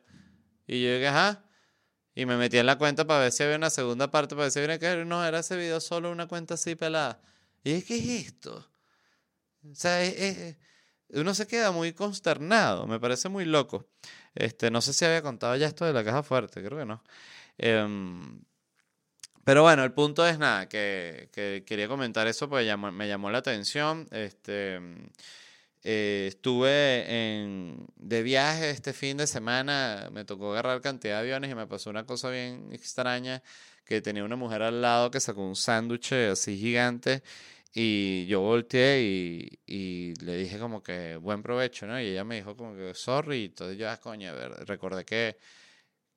[0.68, 1.46] Y yo dije, ajá.
[2.16, 4.52] Y me metí en la cuenta para ver si había una segunda parte, para ver
[4.52, 7.22] si había que no, era ese video solo una cuenta así pelada.
[7.64, 8.70] Y dije, ¿qué es esto?
[9.64, 10.02] O sea,
[11.10, 13.90] uno se queda muy consternado, me parece muy loco.
[14.36, 17.04] Este, no sé si había contado ya esto de la caja fuerte, creo que no.
[17.58, 18.42] Em,
[19.50, 21.30] pero bueno, el punto es nada, que,
[21.66, 24.08] quería comentar eso porque me llamó la atención.
[24.12, 24.80] Este,
[25.84, 31.50] eh, estuve en, de viaje este fin de semana, me tocó agarrar cantidad de aviones
[31.50, 33.42] y me pasó una cosa bien extraña,
[33.86, 37.24] que tenía una mujer al lado que sacó un sándwich así gigante
[37.74, 42.00] y yo volteé y, y, le dije como que buen provecho, ¿no?
[42.00, 45.38] Y ella me dijo como que sorry, entonces yo, ah, coño, a ver, recordé que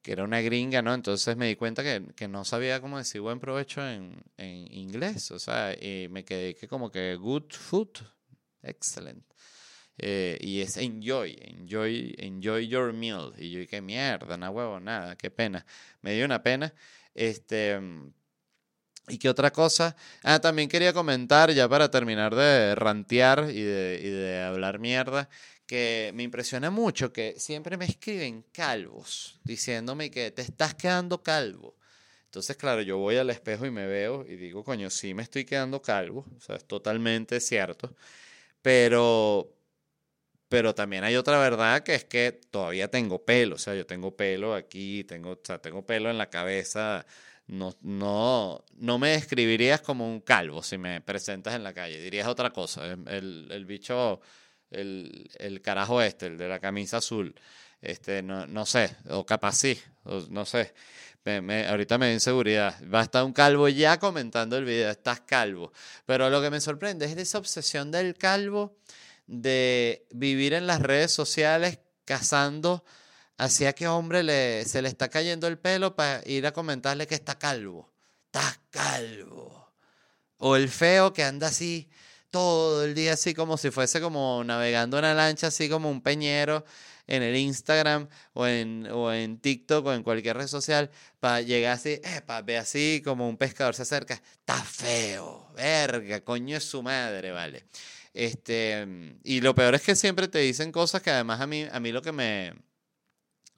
[0.02, 0.94] que era una gringa, ¿no?
[0.94, 5.30] Entonces me di cuenta que, que no sabía cómo decir buen provecho en, en, inglés,
[5.30, 7.90] o sea, y me quedé que como que good food,
[8.62, 9.24] excellent.
[9.98, 13.32] eh, y es enjoy, enjoy, enjoy your meal.
[13.38, 15.64] Y yo dije, mierda, no huevo, nada, qué pena.
[16.02, 16.74] Me dio una pena.
[17.14, 17.78] Este,
[19.08, 19.96] ¿Y qué otra cosa?
[20.22, 25.28] Ah, también quería comentar, ya para terminar de rantear y de, y de hablar mierda,
[25.72, 31.74] que me impresiona mucho que siempre me escriben calvos, diciéndome que te estás quedando calvo.
[32.26, 35.46] Entonces, claro, yo voy al espejo y me veo y digo, coño, sí me estoy
[35.46, 37.96] quedando calvo, o sea, es totalmente cierto,
[38.60, 39.50] pero,
[40.50, 44.14] pero también hay otra verdad que es que todavía tengo pelo, o sea, yo tengo
[44.14, 47.06] pelo aquí, tengo, o sea, tengo pelo en la cabeza,
[47.46, 52.28] no, no, no me describirías como un calvo si me presentas en la calle, dirías
[52.28, 54.20] otra cosa, el, el bicho,
[54.72, 57.34] el, el carajo este, el de la camisa azul,
[57.80, 59.80] este, no, no sé, o capaz sí,
[60.28, 60.72] no sé.
[61.24, 62.74] Me, ahorita me da inseguridad.
[62.92, 64.90] Va a estar un calvo ya comentando el video.
[64.90, 65.72] Estás calvo.
[66.04, 68.76] Pero lo que me sorprende es esa obsesión del calvo
[69.26, 72.84] de vivir en las redes sociales cazando
[73.38, 77.14] hacia qué hombre le, se le está cayendo el pelo para ir a comentarle que
[77.14, 77.92] está calvo.
[78.26, 79.72] Estás calvo.
[80.38, 81.88] O el feo que anda así
[82.32, 86.64] todo el día así como si fuese como navegando una lancha, así como un peñero
[87.06, 90.90] en el Instagram o en, o en TikTok o en cualquier red social
[91.20, 96.56] para llegar así, para ver así como un pescador se acerca, está feo, verga, coño
[96.56, 97.66] es su madre, vale.
[98.14, 98.86] Este,
[99.24, 101.92] y lo peor es que siempre te dicen cosas que además a mí, a mí
[101.92, 102.54] lo que me,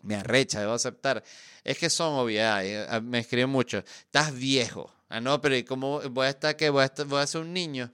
[0.02, 1.22] me arrecha, debo aceptar,
[1.62, 2.88] es que son obviedades.
[2.90, 4.92] Eh, me escriben mucho, estás viejo.
[5.08, 7.52] Ah, no, pero ¿y cómo voy a estar que voy a, voy a ser un
[7.52, 7.92] niño?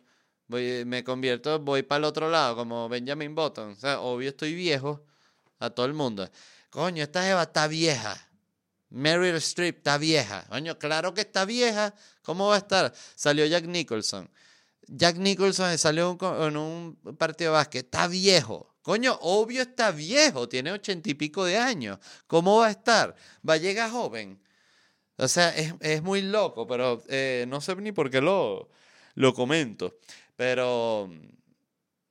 [0.50, 3.70] Voy, me convierto, voy para el otro lado, como Benjamin Button.
[3.70, 5.06] O sea, obvio estoy viejo
[5.60, 6.28] a todo el mundo.
[6.70, 8.20] Coño, esta Eva está vieja.
[8.88, 10.44] Meryl Streep está vieja.
[10.48, 11.94] Coño, claro que está vieja.
[12.22, 12.92] ¿Cómo va a estar?
[13.14, 14.28] Salió Jack Nicholson.
[14.88, 17.84] Jack Nicholson salió en un partido de básquet.
[17.84, 18.74] Está viejo.
[18.82, 20.48] Coño, obvio está viejo.
[20.48, 22.00] Tiene ochenta y pico de años.
[22.26, 23.14] ¿Cómo va a estar?
[23.48, 24.42] Va a llegar joven.
[25.16, 28.68] O sea, es, muy loco, pero eh, no sé ni por qué lo,
[29.14, 29.94] lo comento.
[30.40, 31.10] Pero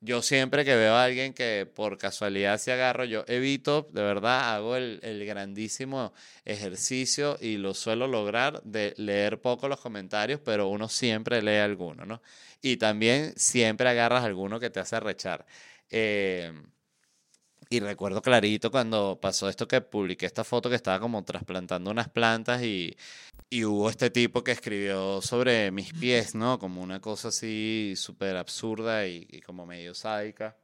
[0.01, 4.53] yo siempre que veo a alguien que por casualidad se agarro, yo evito, de verdad,
[4.53, 6.13] hago el, grandísimo
[6.45, 12.05] ejercicio y lo suelo lograr de leer poco los comentarios, pero uno siempre lee alguno,
[12.05, 12.21] ¿no?
[12.61, 15.47] Y también siempre agarras alguno que te hace rechar.
[15.89, 16.53] Eh,
[17.71, 22.09] y recuerdo clarito cuando pasó esto que publiqué esta foto que estaba como trasplantando unas
[22.09, 22.95] plantas y,
[23.49, 26.59] y hubo este tipo que escribió sobre mis pies, ¿no?
[26.59, 30.55] Como una cosa así súper absurda y, como medio sádica.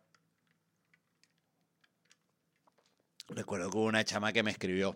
[3.30, 4.96] Recuerdo que hubo una chama que me escribió,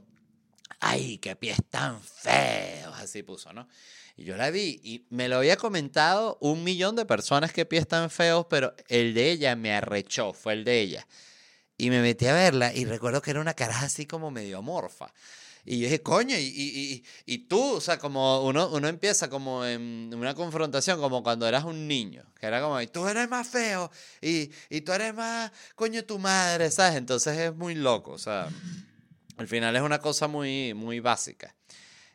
[0.80, 2.94] ¡ay, qué pies tan feos!
[2.96, 3.68] Así puso, ¿no?
[4.16, 7.88] Y yo la vi y me lo había comentado un millón de personas que pies
[7.88, 11.08] tan feos, pero el de ella me arrechó, fue el de ella.
[11.76, 15.12] Y me metí a verla y recuerdo que era una cara así como medio amorfa.
[15.72, 19.64] Y yo dije, coño, y, y, y, tú, o sea, como uno, uno empieza como
[19.64, 23.48] en una confrontación, como cuando eras un niño, que era como, y tú eres más
[23.48, 26.96] feo, y, y tú eres más, coño, tu madre, ¿sabes?
[26.96, 28.50] Entonces es muy loco, o sea,
[29.38, 31.56] al final es una cosa muy, muy básica.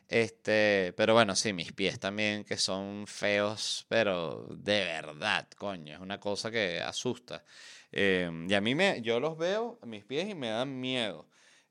[0.09, 6.01] Este, pero bueno, sí, mis pies también que son feos, pero de verdad, coño, es
[6.01, 7.45] una cosa que asusta.
[7.89, 11.25] Em, y a mí me, yo los veo mis pies y me dan miedo.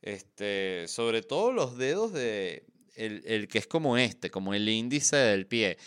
[0.04, 5.16] Este, sobre todo los dedos de el, el, que es como este, como el índice
[5.16, 5.78] del pie.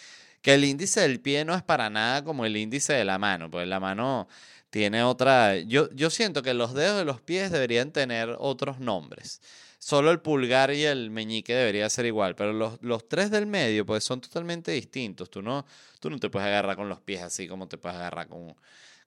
[0.41, 3.51] Que el índice del pie no es para nada como el índice de la mano,
[3.51, 4.27] pues la mano
[4.71, 5.57] tiene otra.
[5.59, 9.39] Yo, yo siento que los dedos de los pies deberían tener otros nombres.
[9.77, 13.85] Solo el pulgar y el meñique debería ser igual, pero los, los tres del medio
[13.85, 15.29] pues son totalmente distintos.
[15.29, 15.63] Tú no,
[15.99, 18.55] tú no te puedes agarrar con los pies así como te puedes agarrar con,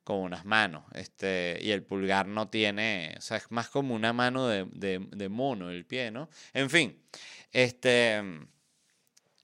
[0.04, 0.84] con unas manos.
[0.94, 5.28] Este, y el pulgar no tiene, o sea, es más como una mano de, de,
[5.28, 6.28] mono el pie, ¿no?
[6.52, 7.00] En fin,
[7.52, 8.22] este,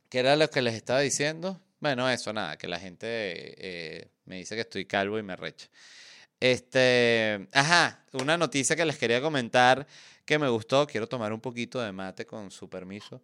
[0.08, 1.60] ¿qué era lo que les estaba diciendo?
[1.80, 5.68] Bueno, eso, nada, que la gente eh, me dice que estoy calvo y me recha.
[6.40, 9.86] Este, ajá, una noticia que les quería comentar
[10.24, 10.86] que me gustó.
[10.86, 13.22] Quiero tomar un poquito de mate con su permiso.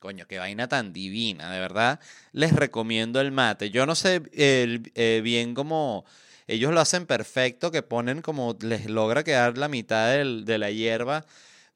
[0.00, 2.00] Coño, qué vaina tan divina, de verdad.
[2.32, 3.70] Les recomiendo el mate.
[3.70, 6.04] Yo no sé eh, bien cómo
[6.48, 11.26] ellos lo hacen perfecto, que ponen como les logra quedar la mitad de la hierba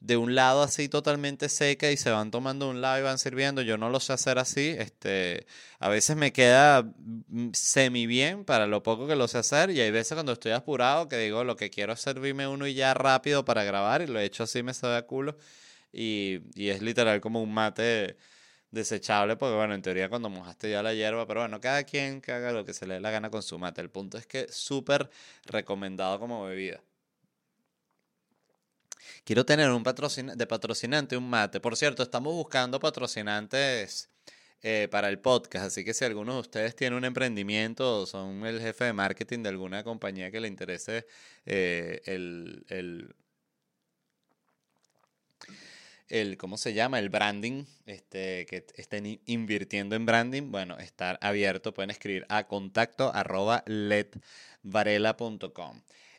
[0.01, 3.63] de un lado así totalmente seca y se van tomando un lado y van sirviendo.
[3.63, 4.75] Yo no lo sé hacer así.
[4.79, 5.47] Este,
[5.79, 9.81] a veces me queda mm, semi bien para lo poco que lo sé hacer y
[9.81, 12.95] hay veces cuando estoy apurado que digo lo que quiero es servirme uno y ya
[12.95, 15.37] rápido para grabar y lo he hecho así me sabe a culo
[15.95, 18.17] y, y es literal como un mate
[18.75, 22.33] desechable, porque bueno, en teoría cuando mojaste ya la hierba, pero bueno, cada quien que
[22.33, 23.81] haga lo que se le dé la gana con su mate.
[23.81, 25.09] El punto es que súper
[25.47, 26.83] recomendado como bebida.
[29.25, 31.61] Quiero tener un patrocin de patrocinante un mate.
[31.61, 34.11] Por cierto, estamos buscando patrocinantes
[34.63, 38.45] eh, para el podcast, así que si alguno de ustedes tiene un emprendimiento o son
[38.47, 41.07] el jefe de marketing de alguna compañía que le interese
[41.47, 43.15] eh, el, el,
[46.09, 46.99] el, ¿cómo se llama?
[46.99, 53.13] El branding, este, que estén invirtiendo en branding, bueno, estar abierto, pueden escribir a contacto
[53.15, 53.65] arroba.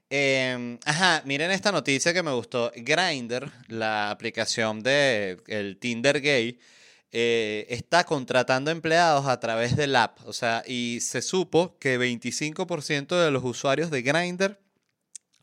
[0.09, 2.71] Em, ajá, miren esta noticia que me gustó.
[2.75, 6.59] Grindr, la aplicación de el Tinder gay,
[7.11, 10.19] eh, está contratando empleados a través del app.
[10.25, 14.59] O sea, y se supo que 25% de los usuarios de Grindr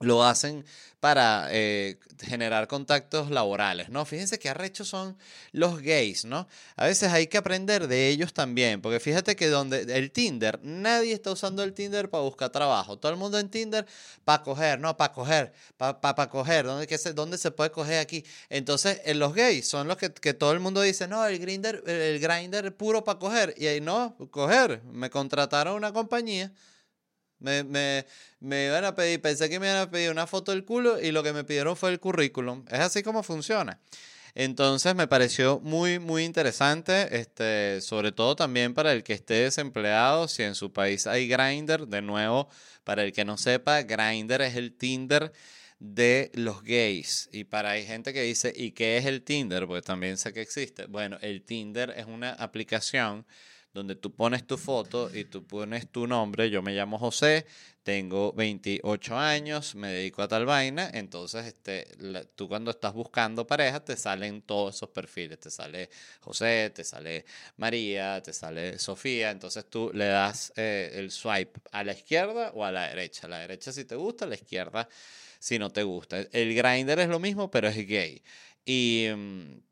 [0.03, 0.65] lo hacen
[1.03, 4.05] para eh, generar contactos laborales, ¿no?
[4.05, 5.19] Fíjense qué arrechos son
[5.51, 6.47] los gays, ¿no?
[6.77, 11.13] A veces hay que aprender de ellos también, porque fíjate que donde el Tinder, nadie
[11.13, 13.85] está usando el Tinder para buscar trabajo, todo el mundo en Tinder
[14.25, 14.97] para coger, ¿no?
[14.97, 18.25] Para coger, para pa, coger, ¿dónde, qué se, ¿dónde se puede coger aquí?
[18.49, 21.83] Entonces, eh, los gays son los que, que, todo el mundo dice, no, el grinder,
[21.85, 26.53] el grinder puro para coger, y ahí no, coger, me contrataron una compañía
[27.43, 28.07] me, me,
[28.41, 31.13] me, iban a pedir, pensé que me iban a pedir una foto del culo y
[31.13, 32.65] lo que me pidieron fue el currículum.
[32.71, 33.79] Es así como funciona.
[34.35, 40.27] Entonces me pareció muy, muy interesante, este, sobre todo también para el que esté desempleado,
[40.27, 42.49] si en su país hay Grindr, de nuevo,
[42.83, 45.33] para el que no sepa, Grindr es el Tinder
[45.79, 47.29] de los gays.
[47.33, 49.67] Y para hay gente que dice, ¿y qué es el Tinder?
[49.67, 50.87] Pues también sé que existe.
[50.87, 53.27] Bueno, el Tinder es una aplicación
[53.73, 56.51] donde tú pones tu foto y tú pones tu nombre.
[56.51, 57.47] Yo me llamo José,
[57.83, 60.91] tengo 28 años, me dedico a tal vaina.
[60.93, 61.89] Entonces, este,
[62.35, 65.41] tú cuando estás buscando pareja, te salen todos esos perfiles.
[65.41, 67.25] Te sale José, te sale
[67.57, 69.31] María, te sale Sofía.
[69.31, 73.27] Entonces tú le das eh, el swipe a la izquierda o a la derecha.
[73.27, 74.89] A la derecha si te gusta, a la izquierda
[75.39, 76.21] si no te gusta.
[76.33, 78.23] El grinder es lo mismo, pero es gay.
[78.65, 79.72] Y mm,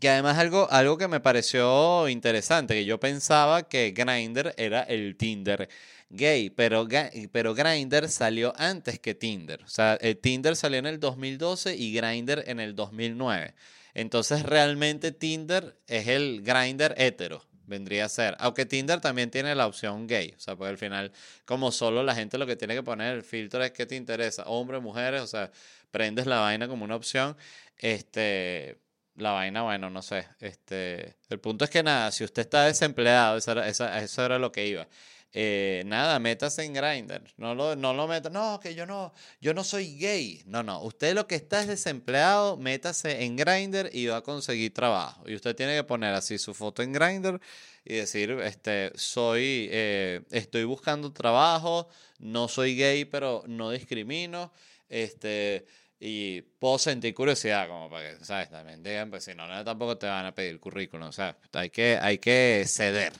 [0.00, 5.16] que además algo, algo que me pareció interesante, que yo pensaba que Grindr era el
[5.16, 5.68] Tinder
[6.08, 6.88] gay, pero,
[7.30, 9.62] pero Grindr salió antes que Tinder.
[9.62, 13.54] O sea, el Tinder salió en el 2012 y Grindr en el 2009.
[13.94, 18.36] Entonces realmente Tinder es el Grindr hetero, vendría a ser.
[18.38, 20.34] Aunque Tinder también tiene la opción gay.
[20.36, 21.12] O sea, porque al final,
[21.44, 24.44] como solo la gente lo que tiene que poner el filtro es que te interesa,
[24.44, 25.50] hombres, mujeres, o sea,
[25.90, 27.36] prendes la vaina como una opción.
[27.76, 28.78] Este
[29.20, 30.26] la vaina, bueno, no sé.
[30.40, 34.52] Este, el punto es que nada, si usted está desempleado, eso era, eso era lo
[34.52, 34.86] que iba.
[35.32, 37.22] Eh, nada, métase en Grindr.
[37.36, 38.30] No lo, no lo meta.
[38.30, 40.42] No, que yo no, yo no soy gay.
[40.46, 40.82] No, no.
[40.82, 45.28] Usted lo que está es desempleado, métase en Grindr y va a conseguir trabajo.
[45.28, 47.40] Y usted tiene que poner así su foto en Grindr
[47.84, 54.52] y decir, este, soy, eh, estoy buscando trabajo, no soy gay, pero no discrimino.
[54.88, 55.66] Este,
[56.00, 58.48] y puedo sentir curiosidad, como para que, ¿sabes?
[58.50, 61.68] También digan, pues si no, no, tampoco te van a pedir currículum, o sea, hay
[61.68, 63.12] que, hay que ceder.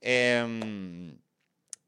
[0.00, 1.16] Em,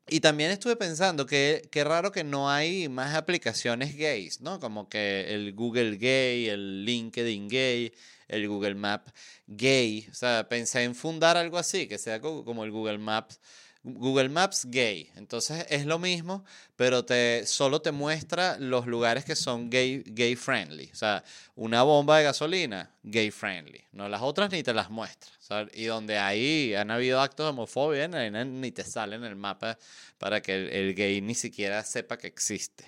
[0.08, 4.60] y también estuve pensando que qué raro que no hay más aplicaciones gays, ¿no?
[4.60, 7.92] Como que el Google Gay, el LinkedIn Gay,
[8.28, 9.08] el Google Map
[9.46, 10.08] Gay.
[10.10, 13.40] O sea, pensé en fundar algo así, que sea como el Google Maps
[13.82, 15.10] Google Maps gay.
[15.16, 16.44] Entonces es lo mismo,
[16.76, 20.90] pero te, solo te muestra los lugares que son gay, gay friendly.
[20.92, 23.84] O sea, una bomba de gasolina, gay friendly.
[23.92, 25.30] No las otras ni te las muestra.
[25.72, 29.78] Y donde ahí han habido actos de homofobia, ni te sale en el mapa
[30.18, 32.84] para que el, gay ni siquiera sepa que existe.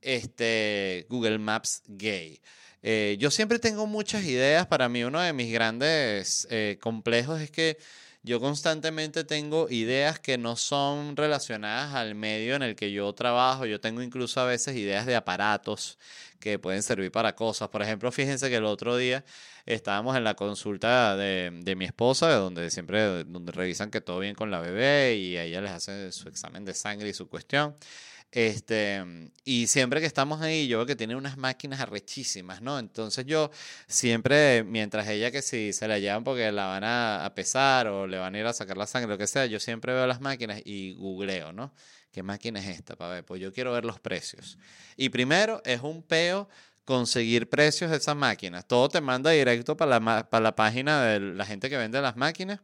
[0.00, 2.40] Este, Google Maps gay.
[2.82, 4.66] Eh, yo siempre tengo muchas ideas.
[4.66, 7.76] Para mí uno de mis grandes eh, complejos es que
[8.22, 13.64] yo constantemente tengo ideas que no son relacionadas al medio en el que yo trabajo.
[13.64, 15.98] Yo tengo incluso a veces ideas de aparatos
[16.38, 17.68] que pueden servir para cosas.
[17.70, 19.24] Por ejemplo, fíjense que el otro día
[19.64, 24.50] estábamos en la consulta de, de mi esposa, donde siempre revisan que todo bien con
[24.50, 27.74] la bebé y ella les hacen su examen de sangre y su cuestión.
[28.32, 29.04] Este,
[29.44, 32.78] y siempre que estamos ahí, yo veo que tiene unas máquinas arrechísimas, ¿no?
[32.78, 33.50] Entonces yo
[33.88, 38.18] siempre, mientras ella que si se la llevan porque la van a, pesar o le
[38.18, 40.62] van a ir a sacar la sangre, lo que sea, yo siempre veo las máquinas
[40.64, 41.72] y googleo, ¿no?
[42.12, 42.96] ¿Qué máquina es esta?
[42.96, 44.58] Para ver, pues yo quiero ver los precios.
[44.96, 46.48] Y primero es un peo
[46.84, 48.66] conseguir precios de esas máquinas.
[48.66, 52.16] Todo te manda directo para la, para la página de la gente que vende las
[52.16, 52.60] máquinas.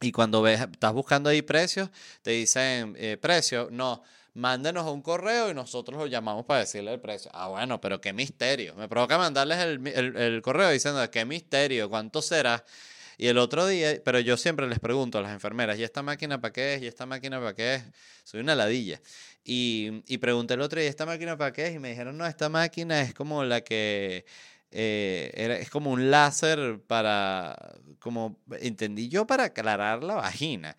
[0.00, 1.90] Y cuando ves, estás buscando ahí precios,
[2.22, 4.02] te dicen eh, precio, no
[4.34, 7.30] mándenos un correo y nosotros lo llamamos para decirle el precio.
[7.34, 8.74] Ah, bueno, pero qué misterio.
[8.74, 12.64] Me provoca mandarles el, el, el correo diciendo, qué misterio, cuánto será.
[13.16, 16.40] Y el otro día, pero yo siempre les pregunto a las enfermeras, ¿y esta máquina
[16.40, 16.82] para qué es?
[16.82, 17.84] ¿Y esta máquina para qué es?
[18.24, 19.00] Soy una ladilla.
[19.44, 21.74] Y, y pregunté el otro día, ¿esta máquina para qué es?
[21.76, 24.24] Y me dijeron, no, esta máquina es como la que...
[24.72, 27.56] eh, era, es como un láser para,
[28.00, 30.76] como entendí yo, para aclarar la vagina.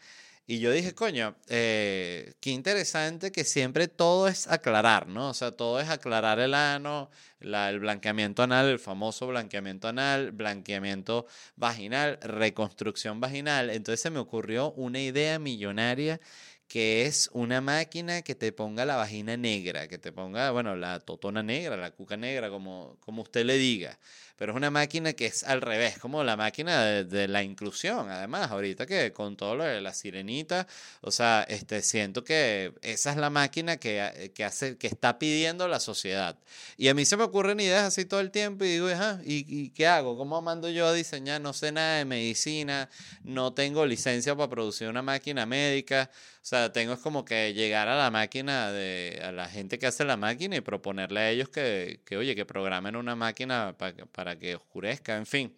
[0.47, 5.29] Y yo dije, coño, eh, qué interesante que siempre todo es aclarar, ¿no?
[5.29, 10.31] O sea, todo es aclarar el ano, la- el blanqueamiento anal, el famoso blanqueamiento anal,
[10.31, 11.25] blanqueamiento
[11.55, 13.71] vaginal, reconstrucción vaginal.
[13.71, 16.19] Entonces se me ocurrió una idea millonaria
[16.67, 20.99] que es una máquina que te ponga la vagina negra, que te ponga, bueno, la
[20.99, 23.99] totona negra, la cuca negra, como, como usted le diga.
[24.37, 28.09] Pero es una máquina que es al revés, como la máquina de, de la inclusión.
[28.09, 30.67] Además, ahorita que con todo lo de la sirenita,
[31.01, 35.67] o sea, este, siento que esa es la máquina que, que hace, que está pidiendo
[35.67, 36.37] la sociedad.
[36.77, 38.89] Y a mí se me ocurren ideas así todo el tiempo y digo,
[39.23, 40.17] ¿y, y qué hago?
[40.17, 41.39] ¿Cómo mando yo a diseñar?
[41.41, 42.89] No sé nada de medicina,
[43.23, 46.09] no tengo licencia para producir una máquina médica.
[46.41, 50.05] O sea, tengo como que llegar a la máquina de, a la gente que hace
[50.05, 53.93] la máquina y proponerle a ellos que, que oye, que programen una máquina pa-
[54.25, 55.55] para que oscurezca, en fin.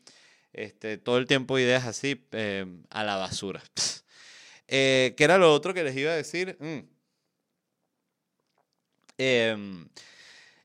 [0.52, 3.64] Este, todo el tiempo ideas así eh, a la basura.
[4.70, 6.58] Eh, ¿qué era lo otro que les iba a decir?
[6.60, 6.80] Mm.
[9.18, 9.88] Em,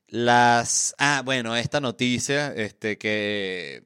[0.09, 0.93] las.
[0.97, 3.83] Ah, bueno, esta noticia, este, que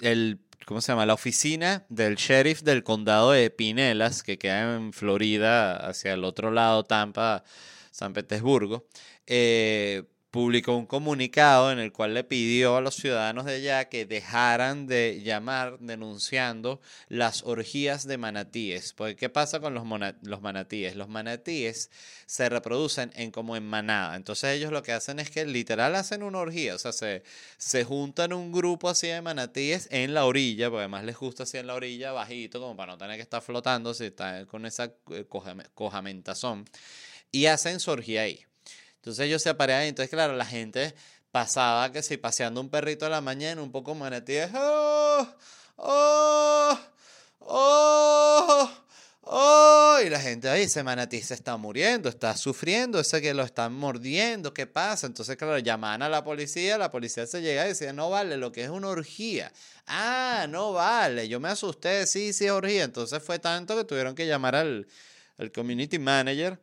[0.00, 1.04] el, ¿cómo se llama?
[1.04, 6.50] La oficina del sheriff del condado de Pinellas, que queda en Florida, hacia el otro
[6.50, 7.44] lado, Tampa,
[7.90, 8.88] San Petersburgo,
[9.26, 10.04] eh,
[10.36, 14.86] publicó un comunicado en el cual le pidió a los ciudadanos de allá que dejaran
[14.86, 16.78] de llamar denunciando
[17.08, 18.92] las orgías de manatíes.
[18.92, 19.86] Porque, ¿qué pasa con los,
[20.42, 20.94] manatíes?
[20.94, 21.90] Los manatíes
[22.26, 24.14] se reproducen en como en manada.
[24.14, 26.74] Entonces ellos lo que hacen es que literal hacen una orgía.
[26.74, 27.22] O sea, se,
[27.56, 31.56] se juntan un grupo así de manatíes en la orilla, porque además les gusta así
[31.56, 34.92] en la orilla, bajito, como para no tener que estar flotando si está con esa
[35.12, 36.66] eh, cojame- cojamentazón.
[37.32, 38.44] Y hacen su orgía ahí.
[39.06, 40.92] Entonces ellos se aparean y entonces, claro, la gente
[41.30, 45.28] pasaba que si paseando un perrito a la mañana, un poco manatíes, ¡oh!
[45.76, 46.78] ¡oh!
[47.38, 48.70] ¡oh!
[49.20, 50.00] ¡oh!
[50.04, 53.74] Y la gente ahí, ese manatí se está muriendo, está sufriendo, ese que lo están
[53.74, 55.06] mordiendo, ¿qué pasa?
[55.06, 58.50] Entonces, claro, llaman a la policía, la policía se llega y decía, no vale, lo
[58.50, 59.52] que es una orgía.
[59.86, 62.82] Ah, no vale, yo me asusté, sí, sí, es orgía.
[62.82, 64.88] Entonces fue tanto que tuvieron que llamar al,
[65.38, 66.58] al community manager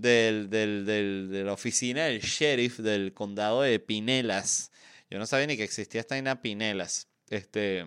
[0.00, 4.70] del, del- del- de la oficina del sheriff del condado de Pinelas.
[5.10, 7.08] Yo no sabía ni que existía esta vaina Pinelas.
[7.30, 7.84] Este,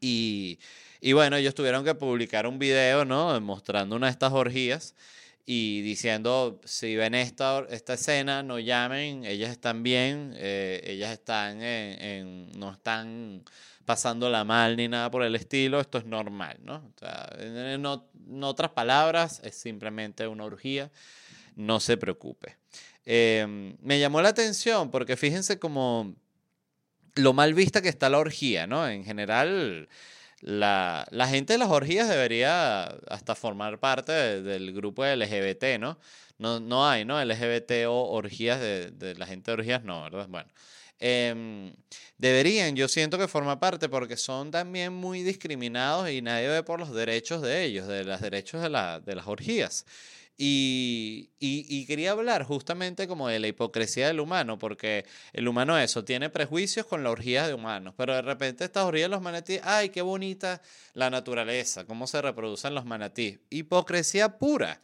[0.00, 0.58] y,
[1.00, 3.40] y bueno, ellos tuvieron que publicar un video, ¿no?
[3.40, 4.94] Mostrando una de estas orgías
[5.44, 11.60] y diciendo, si ven esta, esta escena, no llamen, ellas están bien, eh, ellas están
[11.62, 13.44] en, en- no están
[13.84, 16.76] pasándola mal ni nada por el estilo, esto es normal, ¿no?
[16.76, 20.90] O sea, en, en ot- en otras palabras, es simplemente una orgía,
[21.56, 22.56] no se preocupe.
[23.04, 26.14] Em, me llamó la atención porque fíjense como
[27.14, 28.88] lo mal vista que está la orgía, ¿no?
[28.88, 29.88] En general,
[30.40, 35.98] la, gente de las orgías debería hasta formar parte de- del grupo LGBT, ¿no?
[36.38, 37.20] No, no hay, ¿no?
[37.22, 40.26] LGBT o orgías de, de la gente de orgías, no, ¿verdad?
[40.28, 40.48] Bueno.
[41.02, 41.74] Em,
[42.18, 46.78] deberían, yo siento que forma parte porque son también muy discriminados y nadie ve por
[46.80, 49.84] los derechos de ellos, de los derechos de, la, de las orgías.
[50.36, 56.04] Y, y- quería hablar justamente como de la hipocresía del humano, porque el humano eso,
[56.04, 59.60] tiene prejuicios con la orgía de humanos, pero de repente estas orgías de los manatíes,
[59.64, 60.62] ay, qué bonita
[60.94, 63.40] la naturaleza, cómo se reproducen los manatíes.
[63.50, 64.80] Hipocresía pura.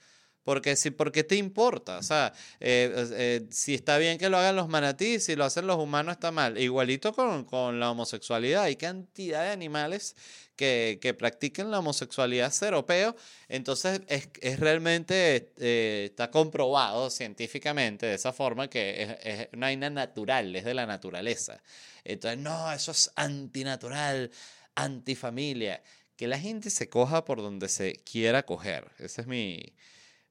[0.49, 1.99] Porque si, ¿por qué te importa?
[1.99, 5.66] O sea, eh, eh, si está bien que lo hagan los manatíes, si lo hacen
[5.66, 6.57] los humanos está mal.
[6.57, 8.62] Igualito con, con la homosexualidad.
[8.62, 10.16] Hay cantidad de animales
[10.57, 13.14] que, que practican la homosexualidad seropeo.
[13.51, 19.66] Entonces es, es realmente, eh, está comprobado científicamente de esa forma que es, es una
[19.66, 21.62] vaina natural, es de la naturaleza.
[22.05, 24.30] Entonces, no, eso es antinatural,
[24.74, 25.82] antifamilia.
[26.16, 28.90] Que la gente se coja por donde se quiera coger.
[28.99, 29.74] Ese es mi,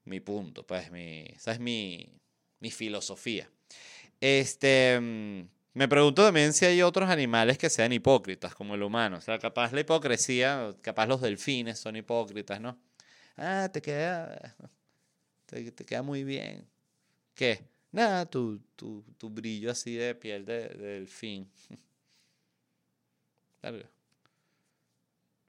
[0.08, 2.08] mi punto, pues, mi, esa es mi,
[2.60, 3.50] mi filosofía.
[4.20, 9.18] Este, mm, me pregunto también si hay otros animales que sean hipócritas, como el humano.
[9.18, 12.78] O sea, capaz la hipocresía, capaz los delfines son hipócritas, ¿no?
[13.36, 14.56] Ah, te queda,
[15.46, 16.66] te, te queda muy bien.
[17.34, 17.60] ¿Qué?
[17.92, 21.50] Nada, tu, tu, tu brillo así de piel de, de delfín.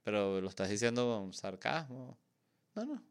[0.04, 2.18] Pero lo estás diciendo con sarcasmo.
[2.74, 3.09] No, no.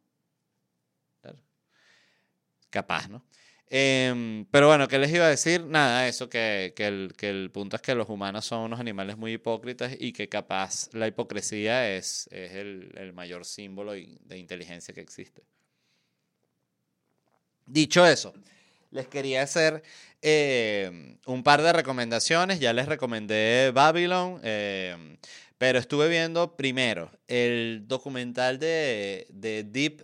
[2.69, 3.23] Capaz, ¿no?
[3.71, 5.63] Em, pero bueno, ¿qué les iba a decir?
[5.65, 9.15] Nada, eso, que, que, el, que el punto es que los humanos son unos animales
[9.17, 14.93] muy hipócritas y que capaz la hipocresía es, es el, el mayor símbolo de inteligencia
[14.93, 15.43] que existe.
[17.67, 18.33] Dicho eso,
[18.89, 19.83] les quería hacer
[20.21, 22.59] eh, un par de recomendaciones.
[22.59, 25.17] Ya les recomendé Babylon, eh,
[25.59, 30.03] pero estuve viendo primero el documental de, de Deep,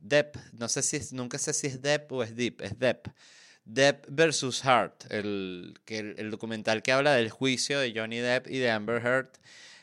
[0.00, 3.08] Depp, no sé si nunca sé si es Depp o es Deep, es Depp.
[3.66, 8.70] Depp versus Hart, el, el, documental que habla del juicio de Johnny Depp y de
[8.70, 9.28] Amber Heard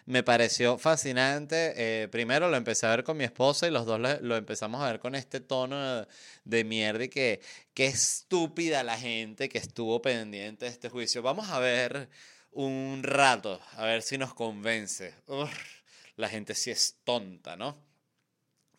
[0.06, 1.74] me pareció fascinante.
[1.78, 4.92] Eh, primero lo empecé a ver con mi esposa y los dos lo, empezamos a
[4.92, 6.08] ver con este tono
[6.44, 7.42] de, mierda y que
[7.74, 11.22] qué estúpida la gente que estuvo pendiente de este juicio.
[11.22, 12.10] Vamos a ver
[12.54, 15.14] un rato, a ver si nos convence.
[16.16, 17.78] la gente sí es tonta, ¿no?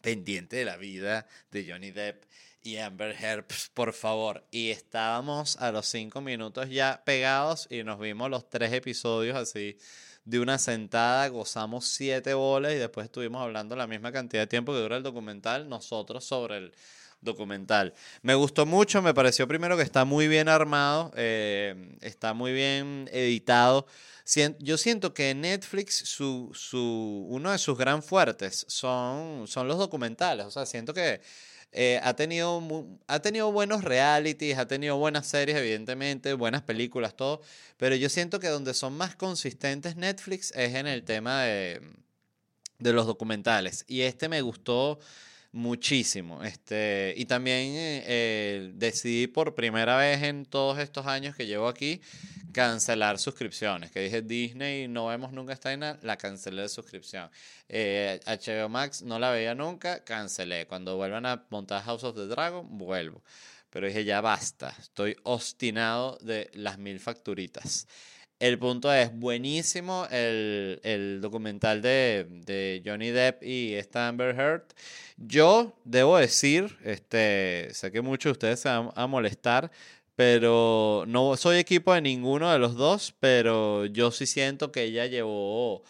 [0.01, 2.25] Pendiente de la vida de Johnny Depp
[2.63, 3.45] y Amber Heard,
[3.75, 4.45] por favor.
[4.51, 9.79] Y estábamos a los cinco minutos ya pegados y nos vimos los tres episodios así
[10.25, 14.73] de una sentada, gozamos siete bolas y después estuvimos hablando la misma cantidad de tiempo
[14.73, 16.75] que dura el documental, nosotros sobre el
[17.25, 17.95] documental.
[18.23, 23.09] Me gustó mucho, me pareció primero que está muy bien armado, eh, está muy bien
[23.13, 23.87] editado.
[24.59, 30.47] Yo siento que Netflix, su, su, uno de sus gran fuertes son, son los documentales.
[30.47, 31.21] O sea, siento que
[31.73, 32.63] eh, ha, tenido,
[33.09, 37.43] ha tenido buenos realities, ha tenido buenas series, evidentemente, buenas películas, todo.
[37.77, 41.83] Pero yo siento que donde son más consistentes Netflix es en el tema de,
[42.79, 43.85] de los documentales.
[43.89, 45.01] Y este me gustó
[45.55, 46.43] muchísimo.
[46.43, 52.01] Este, y también eh, decidí por primera vez en todos estos años que llevo aquí
[52.53, 53.91] cancelar suscripciones.
[53.93, 57.31] Que dije Disney, no vemos nunca esta la cancelé de suscripción.
[57.69, 60.67] Eh, HBO Max no la veía nunca, cancelé.
[60.67, 63.23] Cuando vuelvan a montar House of the Dragon, vuelvo.
[63.71, 67.87] Pero dije, ya basta, estoy obstinado de las mil facturitas.
[68.41, 74.65] El punto es buenísimo el, el documental de, de, Johnny Depp y esta Amber Heard.
[75.17, 79.71] Yo debo decir, este, sé que muchos de ustedes se van a molestar,
[80.17, 85.07] pero no soy equipo de ninguno de los dos, pero yo sí siento que ella
[85.07, 85.85] llevó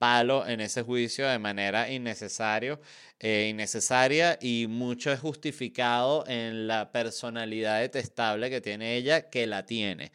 [0.00, 2.80] palo en ese juicio de manera innecesario,
[3.18, 9.66] eh, innecesaria y mucho es justificado en la personalidad detestable que tiene ella, que la
[9.66, 10.10] tiene.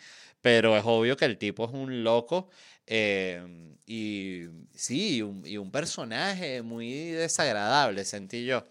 [0.45, 2.51] Pero es obvio que el tipo es un loco
[2.85, 3.41] eh,
[3.87, 4.43] y
[4.75, 8.63] sí, y un personaje muy desagradable, sentí yo.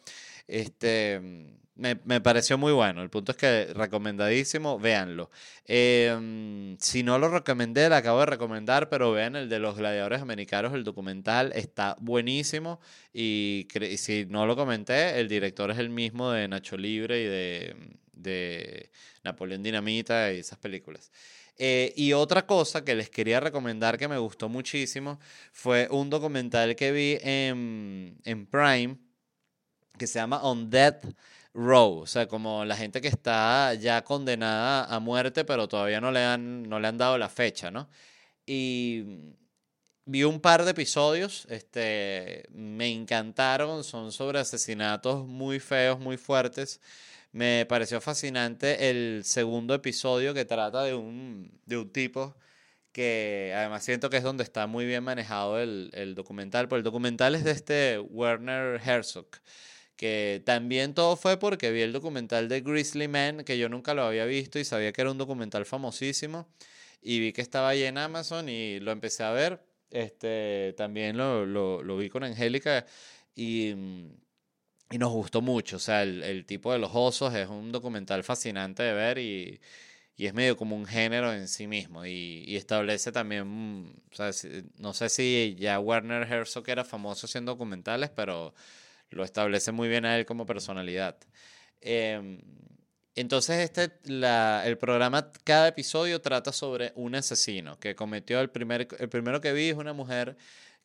[0.47, 1.20] Este
[1.75, 3.03] me, me, pareció muy bueno.
[3.03, 5.33] El punto es que recomendadísimo, véanlo.
[5.66, 10.22] Em, si no lo recomendé, lo acabo de recomendar, pero vean el de los gladiadores
[10.22, 12.81] americanos, el documental está buenísimo.
[13.12, 13.66] Y,
[13.97, 17.77] si no lo comenté, el director es el mismo de Nacho Libre y de,
[18.12, 18.91] de
[19.25, 21.11] Napoleón Dinamita y esas películas.
[21.57, 25.20] Eh, y otra cosa que les quería recomendar que me gustó muchísimo
[25.52, 28.98] fue un documental que vi en, en Prime
[29.96, 31.05] que se llama On Death
[31.55, 36.11] Row, o sea, como la gente que está ya condenada a muerte, pero todavía no
[36.11, 37.88] le han, no le han dado la fecha, ¿no?
[38.44, 39.05] Y
[40.05, 46.80] vi un par de episodios, este, me encantaron, son sobre asesinatos muy feos, muy fuertes.
[47.35, 52.37] Me pareció fascinante el segundo episodio que trata de un, de un tipo
[52.93, 56.85] que además siento que es donde está muy bien manejado el, el documental, porque el
[56.85, 59.26] documental es de este Werner Herzog
[59.97, 64.05] que también todo fue porque vi el documental de Grizzly Man, que yo nunca lo
[64.05, 66.49] había visto y sabía que era un documental famosísimo,
[67.03, 69.61] y vi que estaba ahí en Amazon y lo empecé a ver.
[69.91, 72.87] Este, también lo, lo, lo vi con Angélica
[73.35, 73.74] y,
[74.95, 75.76] y, nos gustó mucho.
[75.76, 79.61] O sea, el, el, tipo de los osos es un documental fascinante de ver y,
[80.16, 82.07] y es medio como un género en sí mismo.
[82.07, 84.30] Y, y establece también, o sea,
[84.78, 88.55] no sé si ya Werner Herzog era famoso haciendo documentales, pero
[89.11, 91.16] lo establece muy bien a él como personalidad.
[91.80, 92.40] Em,
[93.16, 98.88] entonces, este, la, el programa, cada episodio trata sobre un asesino que cometió el, primer,
[98.99, 100.36] el primero que vi es una mujer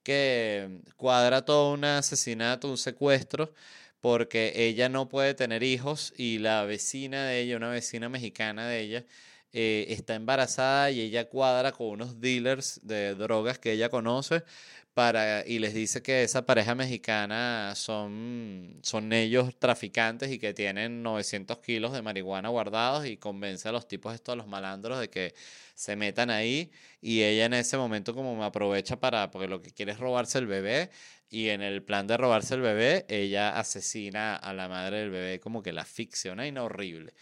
[0.03, 3.53] que cuadra todo un asesinato, un secuestro,
[4.01, 8.79] porque ella no puede tener hijos y la vecina de ella, una vecina mexicana de
[8.81, 9.05] ella,
[9.51, 14.43] eh, está embarazada y ella cuadra con unos dealers de drogas que ella conoce
[14.93, 21.03] para, y les dice que esa pareja mexicana son, son ellos traficantes y que tienen
[21.03, 25.33] 900 kilos de marihuana guardados y convence a los tipos estos, los malandros, de que
[25.73, 26.69] se metan ahí.
[27.01, 30.37] Y ella en ese momento como me aprovecha para, porque lo que quiere es robarse
[30.37, 30.89] el bebé,
[31.29, 35.39] y en el plan de robarse el bebé, ella asesina a la madre del bebé
[35.39, 37.13] como que la asfixia, una horrible.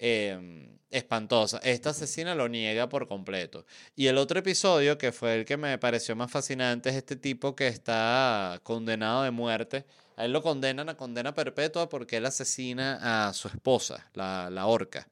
[0.00, 1.58] Em, espantosa.
[1.64, 3.66] Esta asesina lo niega por completo.
[3.96, 7.56] Y el otro episodio, que fue el que me pareció más fascinante, es este tipo
[7.56, 9.86] que está condenado de muerte.
[10.16, 14.66] A él lo condenan a condena perpetua porque él asesina a su esposa, la, la
[14.66, 15.08] horca.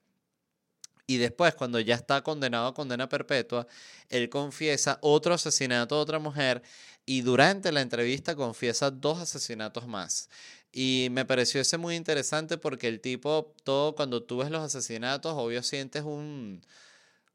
[1.09, 3.67] Y después, cuando ya está condenado a condena perpetua,
[4.09, 6.63] él confiesa otro asesinato de otra mujer
[7.07, 10.29] y durante la entrevista confiesa dos asesinatos más.
[10.73, 15.33] Y me pareció ese muy interesante porque el tipo, todo cuando tú ves los asesinatos,
[15.35, 16.61] obvio sientes un,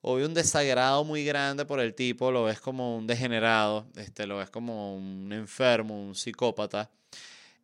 [0.01, 4.37] obvio un desagrado muy grande por el tipo, lo ves como un degenerado, este, lo
[4.37, 6.91] ves como un enfermo, un psicópata.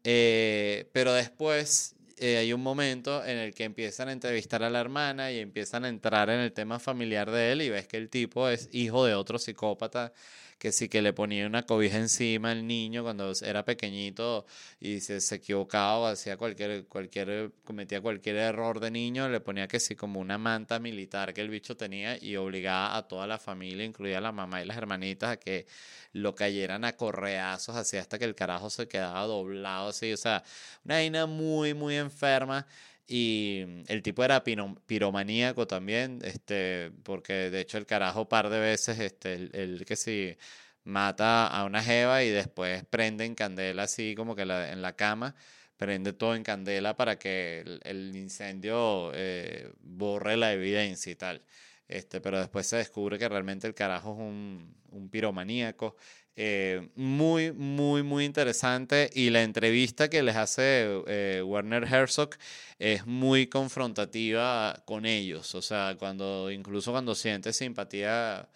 [0.03, 4.79] Eh, pero después eh, hay un momento en el que empiezan a entrevistar a la
[4.79, 8.09] hermana y empiezan a entrar en el tema familiar de él y ves que el
[8.09, 10.13] tipo es hijo de otro psicópata
[10.57, 14.45] que sí que le ponía una cobija encima al niño cuando era pequeñito
[14.79, 19.67] y se, se equivocaba o hacía cualquier, cualquier, cometía cualquier error de niño, le ponía
[19.67, 23.37] que sí como una manta militar que el bicho tenía y obligaba a toda la
[23.37, 25.67] familia, incluida la mamá y las hermanitas, a que
[26.13, 30.43] lo cayeran a correazos así hasta que el carajo se quedaba doblado así, o sea,
[30.85, 32.65] una vaina muy, muy enferma.
[33.07, 38.99] Y el tipo era piromaníaco también, este, porque de hecho el carajo par de veces,
[38.99, 40.37] este, el, que si
[40.83, 45.35] mata a una jeva y después prende en candela así como que en la cama,
[45.77, 51.43] prende todo en candela para que el, incendio eh, borre la evidencia y tal.
[51.87, 55.95] Este, pero después se descubre que realmente el carajo es un, un piromaníaco.
[56.39, 59.09] Eh, muy, muy, muy interesante.
[59.13, 62.29] Y la entrevista que les hace eh, Werner Herzog
[62.77, 65.55] es muy confrontativa con ellos.
[65.55, 68.47] O sea, cuando, incluso cuando siente simpatía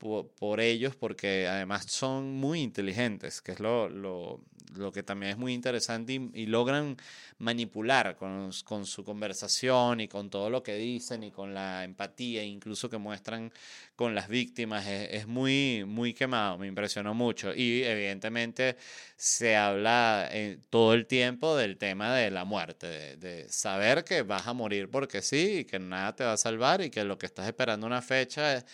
[0.00, 4.40] por, ellos, porque además son muy inteligentes, que es lo, lo,
[4.74, 6.96] lo que también es muy interesante y, logran
[7.38, 12.42] manipular con, con, su conversación y con todo lo que dicen y con la empatía
[12.42, 13.52] incluso que muestran
[13.94, 14.86] con las víctimas.
[14.86, 17.54] Es, muy, muy quemado, me impresionó mucho.
[17.54, 18.76] Y evidentemente
[19.16, 24.22] se habla eh, todo el tiempo del tema de la muerte, de, de, saber que
[24.22, 27.18] vas a morir porque sí y que nada te va a salvar y que lo
[27.18, 28.64] que estás esperando una fecha es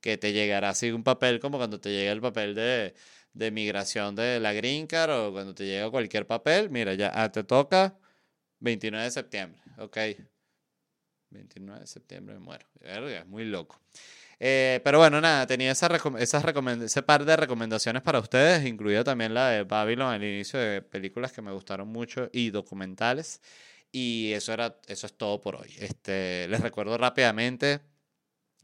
[0.00, 2.94] que te llegará así un papel como cuando te llega el papel de
[3.36, 7.30] de migración de la Green Card o cuando te llega cualquier papel, mira, ya ah,
[7.30, 7.98] te toca
[8.60, 9.98] 29 de septiembre, ok.
[11.30, 12.66] 29 de septiembre me muero.
[12.80, 13.78] Es muy loco.
[14.40, 15.88] Eh, pero bueno, nada, tenía esa
[16.18, 16.44] esas
[16.80, 21.32] ese par de recomendaciones para ustedes, incluida también la de Babylon al inicio de películas
[21.32, 23.42] que me gustaron mucho y documentales.
[23.92, 25.74] Y eso, era, eso es todo por hoy.
[25.78, 27.80] Este, les recuerdo rápidamente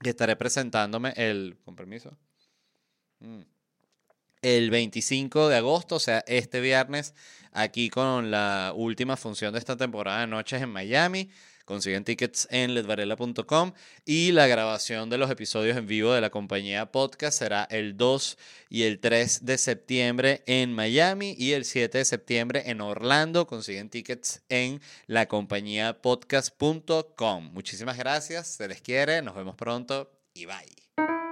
[0.03, 1.57] que estaré presentándome el...
[1.65, 2.17] ¿Con permiso?
[3.21, 3.43] Mm
[4.43, 7.15] el 25 de agosto, o sea, este viernes,
[7.53, 11.31] aquí con la última función de esta temporada de noches en Miami.
[11.65, 13.73] Consiguen tickets en ledvarela.com
[14.05, 18.39] y la grabación de los episodios en vivo de la compañía podcast será el 2
[18.69, 23.47] y el 3 de septiembre en Miami y el 7 de septiembre en Orlando.
[23.47, 27.51] Consiguen tickets en la compañía podcast.com.
[27.53, 31.32] Muchísimas gracias, se les quiere, nos vemos pronto y bye.